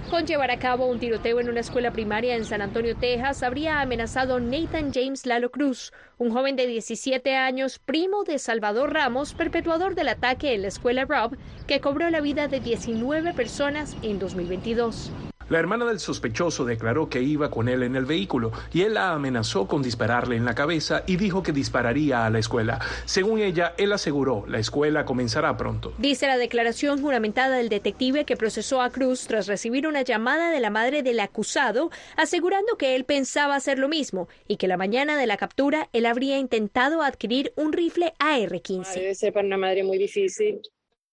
con 0.09 0.25
llevar 0.25 0.51
a 0.51 0.59
cabo 0.59 0.85
un 0.85 0.99
tiroteo 0.99 1.39
en 1.39 1.49
una 1.49 1.59
escuela 1.59 1.91
primaria 1.91 2.35
en 2.35 2.45
San 2.45 2.61
Antonio, 2.61 2.95
Texas, 2.95 3.43
habría 3.43 3.81
amenazado 3.81 4.39
Nathan 4.39 4.91
James 4.93 5.25
Lalo 5.25 5.51
Cruz, 5.51 5.91
un 6.17 6.31
joven 6.31 6.55
de 6.55 6.65
17 6.67 7.35
años, 7.35 7.79
primo 7.79 8.23
de 8.23 8.39
Salvador 8.39 8.93
Ramos, 8.93 9.33
perpetuador 9.33 9.95
del 9.95 10.09
ataque 10.09 10.53
en 10.53 10.61
la 10.61 10.69
escuela 10.69 11.05
Rob, 11.05 11.37
que 11.67 11.81
cobró 11.81 12.09
la 12.09 12.21
vida 12.21 12.47
de 12.47 12.59
19 12.59 13.33
personas 13.33 13.95
en 14.01 14.19
2022. 14.19 15.11
La 15.49 15.59
hermana 15.59 15.85
del 15.85 15.99
sospechoso 15.99 16.65
declaró 16.65 17.09
que 17.09 17.21
iba 17.21 17.49
con 17.49 17.69
él 17.69 17.83
en 17.83 17.95
el 17.95 18.05
vehículo 18.05 18.51
y 18.73 18.81
él 18.81 18.95
la 18.95 19.11
amenazó 19.11 19.65
con 19.65 19.81
dispararle 19.81 20.35
en 20.35 20.43
la 20.43 20.55
cabeza 20.55 21.03
y 21.07 21.15
dijo 21.15 21.41
que 21.41 21.53
dispararía 21.53 22.25
a 22.25 22.29
la 22.29 22.39
escuela. 22.39 22.79
Según 23.05 23.39
ella, 23.39 23.73
él 23.77 23.93
aseguró, 23.93 24.45
la 24.47 24.59
escuela 24.59 25.05
comenzará 25.05 25.55
pronto. 25.55 25.93
Dice 25.99 26.27
la 26.27 26.37
declaración 26.37 27.01
juramentada 27.01 27.55
del 27.55 27.69
detective 27.69 28.25
que 28.25 28.35
procesó 28.35 28.81
a 28.81 28.89
Cruz 28.89 29.25
tras 29.27 29.47
recibir 29.47 29.87
una 29.87 30.01
llamada 30.01 30.51
de 30.51 30.59
la 30.59 30.69
madre 30.69 31.01
del 31.01 31.19
acusado 31.21 31.91
asegurando 32.17 32.77
que 32.77 32.95
él 32.95 33.05
pensaba 33.05 33.55
hacer 33.55 33.79
lo 33.79 33.87
mismo 33.87 34.27
y 34.49 34.57
que 34.57 34.67
la 34.67 34.75
mañana 34.75 35.17
de 35.17 35.27
la 35.27 35.37
captura 35.37 35.87
él 35.93 36.07
habría 36.07 36.39
intentado 36.39 37.01
adquirir 37.01 37.53
un 37.55 37.71
rifle 37.71 38.13
AR-15. 38.19 38.93
Debe 38.93 39.15
ser 39.15 39.31
para 39.31 39.47
una 39.47 39.57
madre 39.57 39.83
muy 39.83 39.97
difícil 39.97 40.59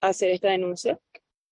hacer 0.00 0.30
esta 0.30 0.48
denuncia 0.48 0.98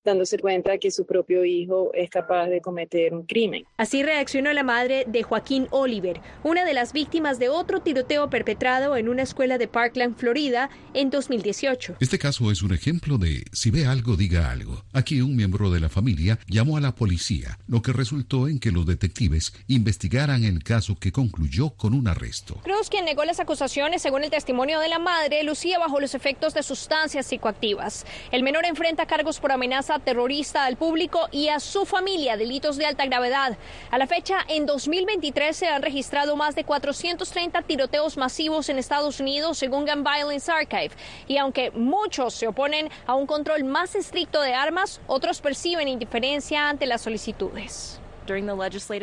dándose 0.04 0.38
cuenta 0.38 0.78
que 0.78 0.90
su 0.90 1.06
propio 1.06 1.44
hijo 1.44 1.90
es 1.94 2.10
capaz 2.10 2.46
de 2.46 2.60
cometer 2.60 3.14
un 3.14 3.24
crimen. 3.24 3.64
Así 3.76 4.02
reaccionó 4.02 4.52
la 4.52 4.62
madre 4.62 5.04
de 5.06 5.22
Joaquín 5.22 5.68
Oliver, 5.70 6.20
una 6.42 6.64
de 6.64 6.74
las 6.74 6.92
víctimas 6.92 7.38
de 7.38 7.48
otro 7.48 7.80
tiroteo 7.80 8.28
perpetrado 8.28 8.96
en 8.96 9.08
una 9.08 9.22
escuela 9.22 9.58
de 9.58 9.68
Parkland, 9.68 10.16
Florida, 10.16 10.70
en 10.94 11.10
2018. 11.10 11.96
Este 12.00 12.18
caso 12.18 12.50
es 12.50 12.62
un 12.62 12.72
ejemplo 12.72 13.18
de 13.18 13.44
si 13.52 13.70
ve 13.70 13.86
algo, 13.86 14.16
diga 14.16 14.50
algo. 14.50 14.82
Aquí 14.92 15.20
un 15.20 15.36
miembro 15.36 15.70
de 15.70 15.80
la 15.80 15.88
familia 15.88 16.38
llamó 16.48 16.76
a 16.76 16.80
la 16.80 16.94
policía, 16.94 17.58
lo 17.68 17.82
que 17.82 17.92
resultó 17.92 18.48
en 18.48 18.58
que 18.58 18.72
los 18.72 18.86
detectives 18.86 19.52
investigaran 19.68 20.44
el 20.44 20.64
caso 20.64 20.96
que 20.96 21.12
concluyó 21.12 21.70
con 21.70 21.94
un 21.94 22.08
arresto. 22.08 22.56
Cruz, 22.62 22.88
quien 22.90 23.04
negó 23.04 23.24
las 23.24 23.40
acusaciones, 23.40 24.02
según 24.02 24.24
el 24.24 24.30
testimonio 24.30 24.80
de 24.80 24.88
la 24.88 24.98
madre, 24.98 25.42
lucía 25.44 25.78
bajo 25.78 26.00
los 26.00 26.14
efectos 26.14 26.54
de 26.54 26.62
sustancias 26.62 27.26
psicoactivas. 27.26 28.04
El 28.30 28.42
menor 28.42 28.64
enfrenta 28.64 29.06
cargos 29.06 29.38
por 29.38 29.52
amenaza 29.52 29.91
terrorista 29.98 30.64
al 30.64 30.76
público 30.76 31.28
y 31.30 31.48
a 31.48 31.60
su 31.60 31.86
familia 31.86 32.36
delitos 32.36 32.76
de 32.76 32.86
alta 32.86 33.06
gravedad. 33.06 33.56
A 33.90 33.98
la 33.98 34.06
fecha, 34.06 34.38
en 34.48 34.66
2023 34.66 35.56
se 35.56 35.68
han 35.68 35.82
registrado 35.82 36.36
más 36.36 36.54
de 36.54 36.64
430 36.64 37.62
tiroteos 37.62 38.16
masivos 38.16 38.68
en 38.68 38.78
Estados 38.78 39.20
Unidos, 39.20 39.58
según 39.58 39.86
Gun 39.86 40.04
Violence 40.04 40.50
Archive. 40.50 40.90
Y 41.28 41.38
aunque 41.38 41.70
muchos 41.70 42.34
se 42.34 42.48
oponen 42.48 42.90
a 43.06 43.14
un 43.14 43.26
control 43.26 43.64
más 43.64 43.94
estricto 43.94 44.42
de 44.42 44.54
armas, 44.54 45.00
otros 45.06 45.40
perciben 45.40 45.88
indiferencia 45.88 46.68
ante 46.68 46.86
las 46.86 47.02
solicitudes. 47.02 48.01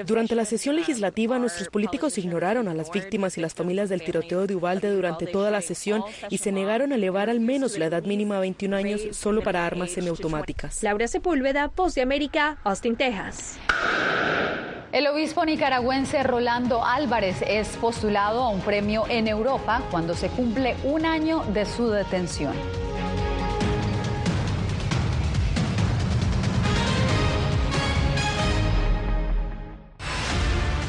Durante 0.05 0.36
la 0.36 0.45
sesión 0.45 0.75
legislativa, 0.75 1.39
nuestros 1.39 1.69
políticos 1.69 2.17
ignoraron 2.17 2.67
a 2.67 2.73
las 2.73 2.91
víctimas 2.91 3.38
y 3.38 3.41
las 3.41 3.53
familias 3.53 3.89
del 3.89 4.03
tiroteo 4.03 4.47
de 4.47 4.55
Uvalde 4.55 4.89
durante 4.91 5.27
toda 5.27 5.51
la 5.51 5.62
sesión 5.62 6.03
y 6.29 6.38
se 6.38 6.51
negaron 6.51 6.91
a 6.91 6.95
elevar 6.95 7.29
al 7.29 7.39
menos 7.39 7.77
la 7.77 7.86
edad 7.86 8.03
mínima 8.03 8.38
a 8.38 8.39
21 8.41 8.75
años 8.75 9.01
solo 9.12 9.41
para 9.41 9.65
armas 9.65 9.91
semiautomáticas. 9.91 10.84
Laura 10.84 11.08
Sepúlveda, 11.08 11.69
Post 11.69 11.95
de 11.95 12.01
América, 12.01 12.58
Austin, 12.63 12.95
Texas. 12.95 13.58
El 14.91 15.05
obispo 15.05 15.45
nicaragüense 15.45 16.23
Rolando 16.23 16.84
Álvarez 16.84 17.43
es 17.45 17.67
postulado 17.77 18.41
a 18.41 18.49
un 18.49 18.62
premio 18.62 19.05
en 19.08 19.27
Europa 19.27 19.84
cuando 19.91 20.15
se 20.15 20.29
cumple 20.29 20.75
un 20.84 21.05
año 21.05 21.43
de 21.53 21.65
su 21.65 21.89
detención. 21.89 22.53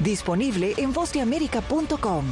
Disponible 0.00 0.74
en 0.78 0.92
vozdeamerica.com. 0.92 2.24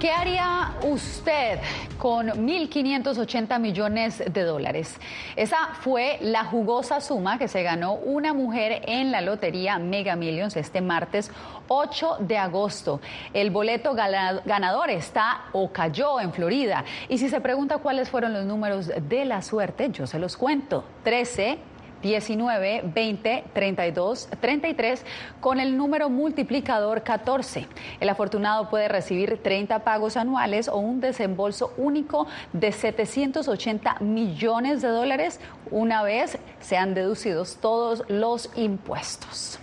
¿Qué 0.00 0.10
haría 0.10 0.76
usted 0.82 1.60
con 2.04 2.28
1.580 2.28 3.58
millones 3.58 4.22
de 4.30 4.42
dólares? 4.42 5.00
Esa 5.36 5.68
fue 5.80 6.18
la 6.20 6.44
jugosa 6.44 7.00
suma 7.00 7.38
que 7.38 7.48
se 7.48 7.62
ganó 7.62 7.94
una 7.94 8.34
mujer 8.34 8.82
en 8.84 9.10
la 9.10 9.22
lotería 9.22 9.78
Mega 9.78 10.14
Millions 10.14 10.54
este 10.58 10.82
martes 10.82 11.30
8 11.68 12.18
de 12.20 12.36
agosto. 12.36 13.00
El 13.32 13.50
boleto 13.50 13.94
ganador 13.94 14.90
está 14.90 15.46
o 15.52 15.72
cayó 15.72 16.20
en 16.20 16.34
Florida. 16.34 16.84
Y 17.08 17.16
si 17.16 17.30
se 17.30 17.40
pregunta 17.40 17.78
cuáles 17.78 18.10
fueron 18.10 18.34
los 18.34 18.44
números 18.44 18.92
de 19.08 19.24
la 19.24 19.40
suerte, 19.40 19.88
yo 19.90 20.06
se 20.06 20.18
los 20.18 20.36
cuento. 20.36 20.84
13, 21.04 21.56
19, 22.04 22.82
20, 22.84 23.44
32, 23.54 24.28
33 24.38 25.04
con 25.40 25.58
el 25.58 25.74
número 25.78 26.10
multiplicador 26.10 27.02
14. 27.02 27.66
El 27.98 28.08
afortunado 28.10 28.68
puede 28.68 28.88
recibir 28.88 29.42
30 29.42 29.78
pagos 29.84 30.18
anuales 30.18 30.68
o 30.68 30.76
un 30.76 31.00
desembolso 31.00 31.72
único 31.78 32.26
de 32.52 32.72
780 32.72 34.00
millones 34.00 34.82
de 34.82 34.88
dólares 34.88 35.40
una 35.70 36.02
vez 36.02 36.38
sean 36.60 36.92
deducidos 36.92 37.56
todos 37.56 38.04
los 38.08 38.50
impuestos. 38.54 39.58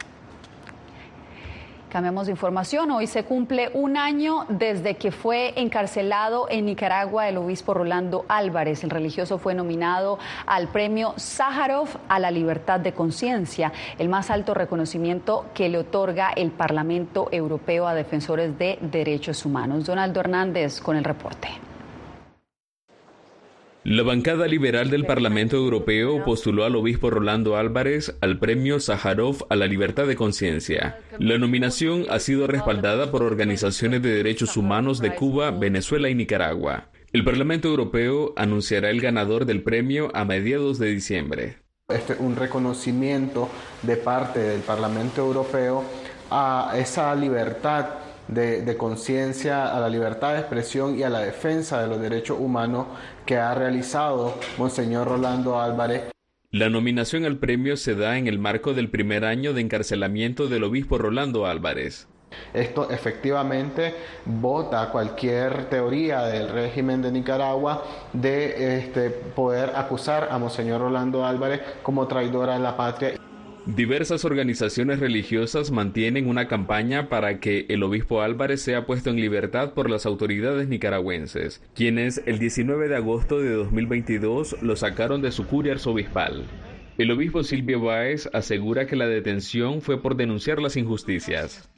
Cambiamos 1.92 2.28
de 2.28 2.32
información. 2.32 2.90
Hoy 2.92 3.06
se 3.06 3.26
cumple 3.26 3.70
un 3.74 3.98
año 3.98 4.46
desde 4.48 4.96
que 4.96 5.12
fue 5.12 5.52
encarcelado 5.58 6.48
en 6.50 6.66
Nicaragua 6.66 7.28
el 7.28 7.36
obispo 7.36 7.74
Rolando 7.74 8.24
Álvarez. 8.30 8.86
El 8.86 8.92
religioso 8.92 9.38
fue 9.40 9.54
nominado 9.56 10.18
al 10.46 10.70
premio 10.70 11.14
Sájarov 11.18 11.90
a 12.08 12.18
la 12.20 12.32
libertad 12.32 12.80
de 12.80 12.94
conciencia, 12.94 13.74
el 14.00 14.08
más 14.08 14.30
alto 14.30 14.54
reconocimiento 14.54 15.48
que 15.54 15.68
le 15.68 15.80
otorga 15.80 16.32
el 16.34 16.52
Parlamento 16.52 17.28
Europeo 17.30 17.86
a 17.86 17.94
defensores 17.94 18.58
de 18.58 18.80
derechos 18.80 19.46
humanos. 19.46 19.86
Donaldo 19.86 20.22
Hernández 20.22 20.80
con 20.80 20.96
el 20.96 21.04
reporte. 21.04 21.50
La 23.84 24.04
bancada 24.04 24.46
liberal 24.46 24.92
del 24.92 25.08
Parlamento 25.08 25.56
Europeo 25.56 26.24
postuló 26.24 26.66
al 26.66 26.76
obispo 26.76 27.10
Rolando 27.10 27.58
Álvarez 27.58 28.16
al 28.22 28.38
premio 28.38 28.80
Sájarov 28.80 29.48
a 29.50 29.56
la 29.56 29.66
libertad 29.66 30.06
de 30.06 30.16
conciencia. 30.16 31.00
La 31.18 31.40
nominación 31.40 32.06
ha 32.12 32.20
sido 32.20 32.46
respaldada 32.46 33.10
por 33.10 33.24
organizaciones 33.24 34.04
de 34.04 34.14
derechos 34.14 34.56
humanos 34.56 35.00
de 35.00 35.16
Cuba, 35.16 35.50
Venezuela 35.50 36.10
y 36.10 36.16
Nicaragua. 36.16 36.90
El 37.12 37.24
Parlamento 37.24 37.70
Europeo 37.70 38.34
anunciará 38.38 38.92
el 38.92 39.02
ganador 39.02 39.46
del 39.46 39.64
premio 39.64 40.12
a 40.14 40.26
mediados 40.26 40.78
de 40.78 40.90
diciembre. 40.90 41.58
Este 41.90 42.16
un 42.20 42.36
reconocimiento 42.36 43.50
de 43.82 43.98
parte 43.98 44.42
del 44.42 44.62
Parlamento 44.62 45.22
Europeo 45.22 45.84
a 46.30 46.76
esa 46.78 47.16
libertad 47.16 47.88
de, 48.32 48.78
conciencia, 48.78 49.76
a 49.76 49.80
la 49.80 49.90
libertad 49.90 50.34
de 50.34 50.40
expresión 50.40 50.98
y 50.98 51.04
a 51.04 51.10
la 51.10 51.20
defensa 51.20 51.82
de 51.82 51.88
los 51.88 52.00
derechos 52.00 52.38
humanos 52.40 52.88
que 53.32 53.38
ha 53.38 53.56
realizado 53.56 54.34
Monseñor 54.58 55.08
Rolando 55.08 55.58
Álvarez. 55.58 56.12
La 56.50 56.70
nominación 56.70 57.24
al 57.24 57.38
premio 57.38 57.78
se 57.78 57.96
da 57.96 58.18
en 58.18 58.28
el 58.28 58.40
marco 58.40 58.74
del 58.74 58.90
primer 58.90 59.24
año 59.24 59.54
de 59.54 59.62
encarcelamiento 59.62 60.50
del 60.50 60.66
obispo 60.66 60.98
Rolando 60.98 61.46
Álvarez. 61.46 62.10
Esto 62.54 62.90
efectivamente 62.90 63.96
vota 64.26 64.92
cualquier 64.92 65.70
teoría 65.70 66.24
del 66.24 66.50
régimen 66.50 67.02
de 67.02 67.14
Nicaragua 67.14 67.86
de 68.12 68.80
este, 68.80 69.12
poder 69.12 69.78
acusar 69.78 70.28
a 70.30 70.38
Monseñor 70.38 70.82
Rolando 70.82 71.26
Álvarez 71.26 71.62
como 71.84 72.08
traidor 72.08 72.50
a 72.50 72.60
la 72.60 72.76
patria. 72.76 73.14
Diversas 73.68 74.26
organizaciones 74.26 75.00
religiosas 75.00 75.70
mantienen 75.70 76.28
una 76.28 76.48
campaña 76.48 77.10
para 77.10 77.40
que 77.40 77.68
el 77.70 77.84
obispo 77.84 78.24
Álvarez 78.24 78.64
sea 78.64 78.88
puesto 78.88 79.12
en 79.12 79.18
libertad 79.18 79.74
por 79.74 79.88
las 79.88 80.08
autoridades 80.08 80.68
nicaragüenses, 80.68 81.62
quienes 81.76 82.24
el 82.26 82.40
19 82.40 82.88
de 82.88 82.96
agosto 82.96 83.40
de 83.40 83.52
2022 83.52 84.64
lo 84.64 84.76
sacaron 84.76 85.22
de 85.22 85.32
su 85.32 85.46
curia 85.46 85.74
arzobispal. 85.74 86.44
El 86.98 87.12
obispo 87.12 87.44
Silvio 87.44 87.80
Báez 87.82 88.28
asegura 88.34 88.88
que 88.88 88.96
la 88.96 89.06
detención 89.06 89.82
fue 89.82 90.02
por 90.02 90.16
denunciar 90.16 90.60
las 90.60 90.76
injusticias. 90.76 91.70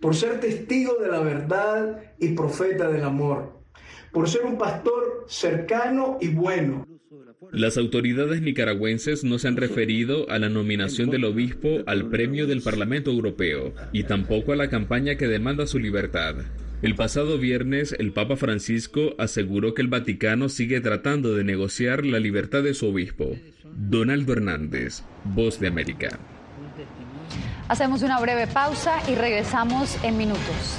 Por 0.00 0.14
ser 0.14 0.40
testigo 0.40 0.94
de 0.94 1.08
la 1.08 1.20
verdad 1.20 2.04
y 2.18 2.28
profeta 2.28 2.88
del 2.88 3.04
amor. 3.04 3.60
Por 4.12 4.30
ser 4.30 4.46
un 4.46 4.56
pastor 4.56 5.26
cercano 5.28 6.16
y 6.22 6.28
bueno 6.28 6.86
las 7.52 7.76
autoridades 7.76 8.42
nicaragüenses 8.42 9.24
no 9.24 9.38
se 9.38 9.48
han 9.48 9.56
referido 9.56 10.28
a 10.30 10.38
la 10.38 10.48
nominación 10.48 11.10
del 11.10 11.24
obispo 11.24 11.82
al 11.86 12.08
premio 12.08 12.46
del 12.46 12.62
Parlamento 12.62 13.10
Europeo 13.10 13.74
y 13.92 14.04
tampoco 14.04 14.52
a 14.52 14.56
la 14.56 14.68
campaña 14.68 15.16
que 15.16 15.28
demanda 15.28 15.66
su 15.66 15.78
libertad. 15.78 16.36
El 16.82 16.94
pasado 16.94 17.38
viernes, 17.38 17.94
el 17.98 18.12
Papa 18.12 18.36
Francisco 18.36 19.14
aseguró 19.18 19.74
que 19.74 19.82
el 19.82 19.88
Vaticano 19.88 20.48
sigue 20.48 20.80
tratando 20.80 21.34
de 21.34 21.44
negociar 21.44 22.04
la 22.04 22.20
libertad 22.20 22.62
de 22.62 22.74
su 22.74 22.88
obispo. 22.88 23.36
Donaldo 23.64 24.32
Hernández, 24.32 25.02
Voz 25.24 25.58
de 25.58 25.68
América. 25.68 26.18
Hacemos 27.68 28.02
una 28.02 28.20
breve 28.20 28.46
pausa 28.46 28.98
y 29.10 29.14
regresamos 29.14 29.96
en 30.04 30.16
minutos. 30.16 30.78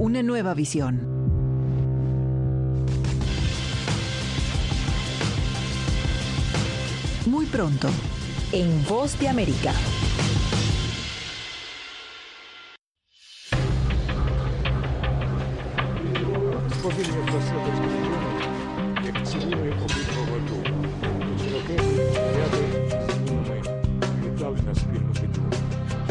una 0.00 0.22
nueva 0.22 0.54
visión. 0.54 0.98
Muy 7.26 7.44
pronto, 7.44 7.90
en 8.50 8.82
Voz 8.88 9.20
de 9.20 9.28
América. 9.28 9.74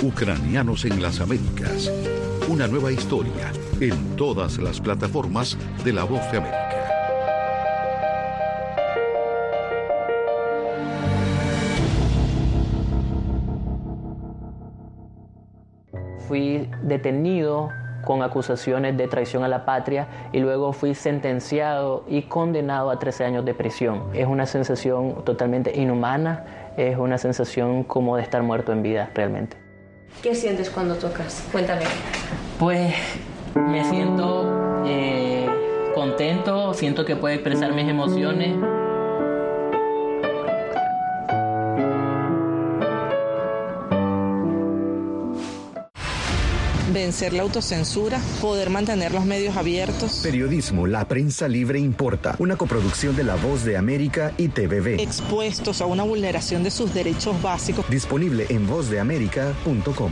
Ucranianos 0.03 0.85
en 0.85 1.01
las 1.01 1.19
Américas. 1.21 1.91
Una 2.47 2.67
nueva 2.67 2.91
historia 2.91 3.51
en 3.81 4.15
todas 4.17 4.57
las 4.57 4.81
plataformas 4.81 5.57
de 5.83 5.93
La 5.93 6.03
Voz 6.03 6.29
de 6.31 6.37
América. 6.37 6.65
Fui 16.27 16.69
detenido 16.83 17.69
con 18.05 18.21
acusaciones 18.21 18.97
de 18.97 19.07
traición 19.07 19.43
a 19.43 19.47
la 19.47 19.65
patria 19.65 20.07
y 20.31 20.39
luego 20.39 20.73
fui 20.73 20.93
sentenciado 20.93 22.05
y 22.07 22.23
condenado 22.23 22.89
a 22.89 22.99
13 22.99 23.25
años 23.25 23.45
de 23.45 23.53
prisión. 23.53 24.03
Es 24.13 24.27
una 24.27 24.45
sensación 24.45 25.23
totalmente 25.25 25.75
inhumana, 25.79 26.73
es 26.77 26.97
una 26.97 27.17
sensación 27.17 27.83
como 27.83 28.15
de 28.17 28.23
estar 28.23 28.43
muerto 28.43 28.71
en 28.71 28.83
vida 28.83 29.09
realmente. 29.13 29.57
¿Qué 30.21 30.35
sientes 30.35 30.69
cuando 30.69 30.95
tocas? 30.95 31.47
Cuéntame. 31.51 31.85
Pues 32.59 32.93
me 33.55 33.83
siento 33.89 34.83
eh, 34.85 35.47
contento, 35.95 36.73
siento 36.73 37.05
que 37.05 37.15
puedo 37.15 37.33
expresar 37.33 37.73
mis 37.73 37.87
emociones. 37.87 38.55
vencer 47.09 47.33
la 47.33 47.43
autocensura, 47.43 48.19
poder 48.41 48.69
mantener 48.69 49.13
los 49.13 49.25
medios 49.25 49.57
abiertos. 49.57 50.19
Periodismo, 50.21 50.85
la 50.85 51.07
prensa 51.07 51.47
libre 51.47 51.79
importa, 51.79 52.35
una 52.39 52.55
coproducción 52.55 53.15
de 53.15 53.23
La 53.23 53.35
Voz 53.35 53.63
de 53.63 53.77
América 53.77 54.33
y 54.37 54.49
TVB. 54.49 54.99
Expuestos 54.99 55.81
a 55.81 55.85
una 55.85 56.03
vulneración 56.03 56.61
de 56.61 56.71
sus 56.71 56.93
derechos 56.93 57.41
básicos. 57.41 57.89
Disponible 57.89 58.45
en 58.49 58.67
vozdeamerica.com. 58.67 60.11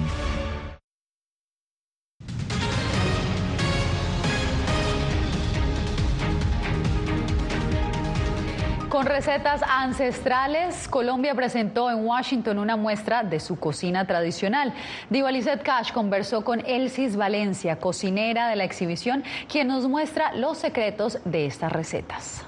recetas 9.18 9.64
ancestrales, 9.68 10.88
Colombia 10.88 11.34
presentó 11.34 11.90
en 11.90 12.06
Washington 12.06 12.60
una 12.60 12.76
muestra 12.76 13.24
de 13.24 13.40
su 13.40 13.58
cocina 13.58 14.06
tradicional. 14.06 14.76
Diva 15.10 15.32
Cash 15.64 15.92
conversó 15.92 16.44
con 16.44 16.64
Elsis 16.68 17.16
Valencia, 17.16 17.80
cocinera 17.80 18.48
de 18.48 18.56
la 18.56 18.64
exhibición, 18.64 19.24
quien 19.52 19.70
nos 19.70 19.88
muestra 19.88 20.36
los 20.36 20.60
secretos 20.60 21.18
de 21.26 21.48
estas 21.48 21.72
recetas. 21.72 22.46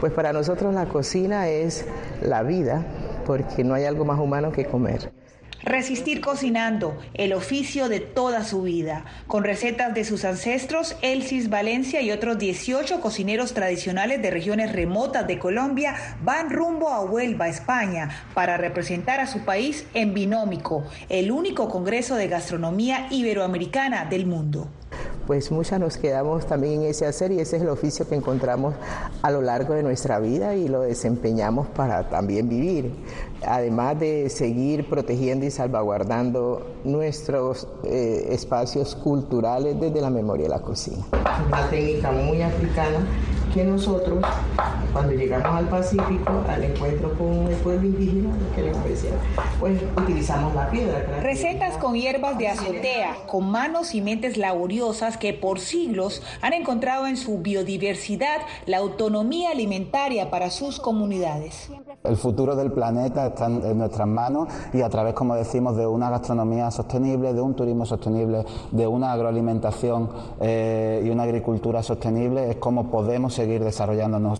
Pues 0.00 0.12
para 0.12 0.32
nosotros 0.32 0.74
la 0.74 0.86
cocina 0.86 1.46
es 1.46 1.86
la 2.20 2.42
vida, 2.42 2.84
porque 3.24 3.62
no 3.62 3.74
hay 3.74 3.84
algo 3.84 4.04
más 4.04 4.18
humano 4.18 4.50
que 4.50 4.64
comer. 4.64 5.12
Resistir 5.64 6.20
cocinando, 6.20 6.98
el 7.14 7.32
oficio 7.32 7.88
de 7.88 8.00
toda 8.00 8.44
su 8.44 8.62
vida. 8.62 9.04
Con 9.28 9.44
recetas 9.44 9.94
de 9.94 10.04
sus 10.04 10.24
ancestros, 10.24 10.96
Elsis 11.02 11.50
Valencia 11.50 12.00
y 12.00 12.10
otros 12.10 12.38
18 12.38 13.00
cocineros 13.00 13.54
tradicionales 13.54 14.20
de 14.20 14.30
regiones 14.30 14.72
remotas 14.72 15.26
de 15.26 15.38
Colombia 15.38 15.94
van 16.22 16.50
rumbo 16.50 16.88
a 16.88 17.04
Huelva, 17.04 17.48
España, 17.48 18.10
para 18.34 18.56
representar 18.56 19.20
a 19.20 19.26
su 19.28 19.44
país 19.44 19.86
en 19.94 20.14
Binómico, 20.14 20.84
el 21.08 21.30
único 21.30 21.68
congreso 21.68 22.16
de 22.16 22.26
gastronomía 22.28 23.06
iberoamericana 23.10 24.04
del 24.04 24.26
mundo 24.26 24.68
pues 25.26 25.50
muchas 25.50 25.80
nos 25.80 25.96
quedamos 25.96 26.46
también 26.46 26.82
en 26.82 26.90
ese 26.90 27.06
hacer 27.06 27.32
y 27.32 27.40
ese 27.40 27.56
es 27.56 27.62
el 27.62 27.68
oficio 27.68 28.08
que 28.08 28.14
encontramos 28.14 28.74
a 29.22 29.30
lo 29.30 29.40
largo 29.40 29.74
de 29.74 29.82
nuestra 29.82 30.18
vida 30.18 30.54
y 30.54 30.68
lo 30.68 30.80
desempeñamos 30.80 31.68
para 31.68 32.08
también 32.08 32.48
vivir 32.48 32.92
además 33.46 33.98
de 33.98 34.28
seguir 34.30 34.88
protegiendo 34.88 35.46
y 35.46 35.50
salvaguardando 35.50 36.66
nuestros 36.84 37.66
eh, 37.84 38.28
espacios 38.30 38.94
culturales 38.94 39.78
desde 39.80 40.00
la 40.00 40.10
memoria 40.10 40.44
de 40.44 40.50
la 40.50 40.60
cocina. 40.60 41.04
Una 41.46 41.68
técnica 41.68 42.12
muy 42.12 42.42
africana 42.42 43.06
que 43.52 43.64
nosotros, 43.64 44.24
cuando 44.92 45.12
llegamos 45.12 45.46
al 45.46 45.68
Pacífico, 45.68 46.42
al 46.48 46.64
encuentro 46.64 47.12
con 47.18 47.48
el 47.48 47.56
pueblo 47.56 47.86
indígena, 47.86 48.30
que 48.54 48.62
les 48.62 48.84
decía, 48.84 49.10
pues 49.60 49.80
utilizamos 49.96 50.54
la 50.54 50.70
piedra. 50.70 51.20
Recetas 51.20 51.76
con 51.76 51.94
hierbas 51.94 52.38
de 52.38 52.48
azotea, 52.48 53.16
con 53.26 53.50
manos 53.50 53.94
y 53.94 54.00
mentes 54.00 54.36
laboriosas 54.36 55.16
que 55.16 55.34
por 55.34 55.60
siglos 55.60 56.22
han 56.40 56.52
encontrado 56.52 57.06
en 57.06 57.16
su 57.16 57.38
biodiversidad 57.38 58.40
la 58.66 58.78
autonomía 58.78 59.50
alimentaria 59.50 60.30
para 60.30 60.50
sus 60.50 60.80
comunidades. 60.80 61.70
El 62.04 62.16
futuro 62.16 62.56
del 62.56 62.72
planeta 62.72 63.28
está 63.28 63.46
en 63.46 63.78
nuestras 63.78 64.08
manos 64.08 64.48
y 64.72 64.82
a 64.82 64.88
través, 64.88 65.14
como 65.14 65.36
decimos, 65.36 65.76
de 65.76 65.86
una 65.86 66.10
gastronomía 66.10 66.70
sostenible, 66.70 67.32
de 67.32 67.40
un 67.40 67.54
turismo 67.54 67.86
sostenible, 67.86 68.44
de 68.70 68.86
una 68.86 69.12
agroalimentación 69.12 70.10
eh, 70.40 71.02
y 71.04 71.10
una 71.10 71.24
agricultura 71.24 71.82
sostenible, 71.82 72.50
es 72.50 72.56
como 72.56 72.90
podemos 72.90 73.34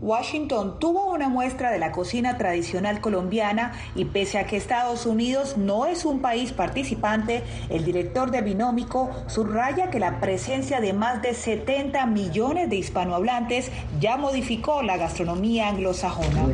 Washington 0.01 0.79
tuvo 0.79 1.13
una 1.13 1.29
muestra 1.29 1.71
de 1.71 1.79
la 1.79 1.93
cocina 1.93 2.39
tradicional 2.39 3.01
colombiana 3.01 3.73
y 3.95 4.05
pese 4.07 4.39
a 4.39 4.47
que 4.47 4.57
Estados 4.57 5.07
Unidos 5.07 5.57
no 5.57 5.87
es 5.87 6.05
un 6.05 6.21
país 6.21 6.53
participante, 6.53 7.43
el 7.69 7.85
director 7.85 8.31
de 8.31 8.43
Binómico 8.43 9.11
subraya 9.27 9.91
que 9.91 9.99
la 9.99 10.21
presencia 10.21 10.81
de 10.81 10.93
más 10.93 11.23
de 11.23 11.35
70 11.35 12.07
millones 12.07 12.71
de 12.71 12.77
hispanohablantes 12.77 13.71
ya 14.01 14.17
modificó 14.17 14.83
la 14.83 14.97
gastronomía 14.97 15.69
anglosajona. 15.69 16.47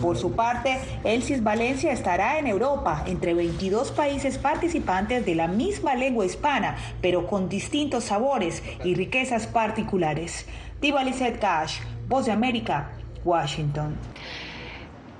Por 0.00 0.16
su 0.16 0.32
parte, 0.32 0.78
Elsis 1.04 1.42
Valencia 1.42 1.92
estará 1.92 2.38
en 2.38 2.46
Europa, 2.46 3.04
entre 3.06 3.34
22 3.34 3.90
países 3.92 4.38
participantes 4.38 5.24
de 5.24 5.34
la 5.34 5.48
misma 5.48 5.94
lengua 5.94 6.26
hispana, 6.26 6.76
pero 7.00 7.26
con 7.26 7.48
distintos 7.48 8.04
sabores 8.04 8.62
y 8.84 8.94
riquezas 8.94 9.46
particulares. 9.46 10.46
Diva 10.84 11.02
Lizette 11.02 11.38
Cash, 11.38 11.78
Voz 12.06 12.26
de 12.26 12.32
América, 12.32 12.90
Washington. 13.24 13.96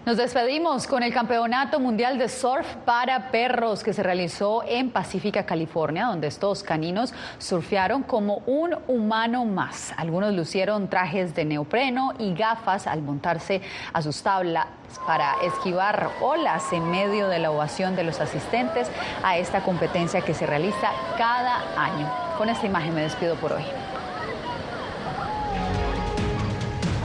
Nos 0.05 0.18
despedimos 0.18 0.87
con 0.87 1.03
el 1.03 1.11
Campeonato 1.11 1.81
Mundial 1.81 2.18
de 2.18 2.29
Surf 2.29 2.66
para 2.85 3.31
Perros 3.31 3.83
que 3.83 3.94
se 3.94 4.03
realizó 4.03 4.62
en 4.68 4.90
Pacífica, 4.90 5.46
California, 5.46 6.05
donde 6.05 6.27
estos 6.27 6.62
caninos 6.62 7.14
surfearon 7.38 8.03
como 8.03 8.42
un 8.44 8.77
humano 8.88 9.46
más. 9.46 9.94
Algunos 9.96 10.35
lucieron 10.35 10.90
trajes 10.90 11.35
de 11.35 11.46
neopreno 11.46 12.12
y 12.18 12.35
gafas 12.35 12.87
al 12.87 13.00
montarse 13.00 13.62
a 13.94 14.03
sus 14.03 14.22
tablas 14.22 14.66
para 15.07 15.33
esquivar 15.42 16.11
olas 16.20 16.74
en 16.74 16.90
medio 16.90 17.29
de 17.29 17.38
la 17.38 17.50
ovación 17.50 17.96
de 17.96 18.05
los 18.05 18.20
asistentes 18.20 18.90
a 19.22 19.38
esta 19.38 19.62
competencia 19.62 20.20
que 20.20 20.35
se 20.35 20.44
realiza 20.44 20.90
cada 21.16 21.62
año. 21.83 22.07
Con 22.37 22.50
esta 22.50 22.66
imagen 22.66 22.94
me 22.94 23.00
despido 23.00 23.37
por 23.37 23.55
hoy. 23.55 23.64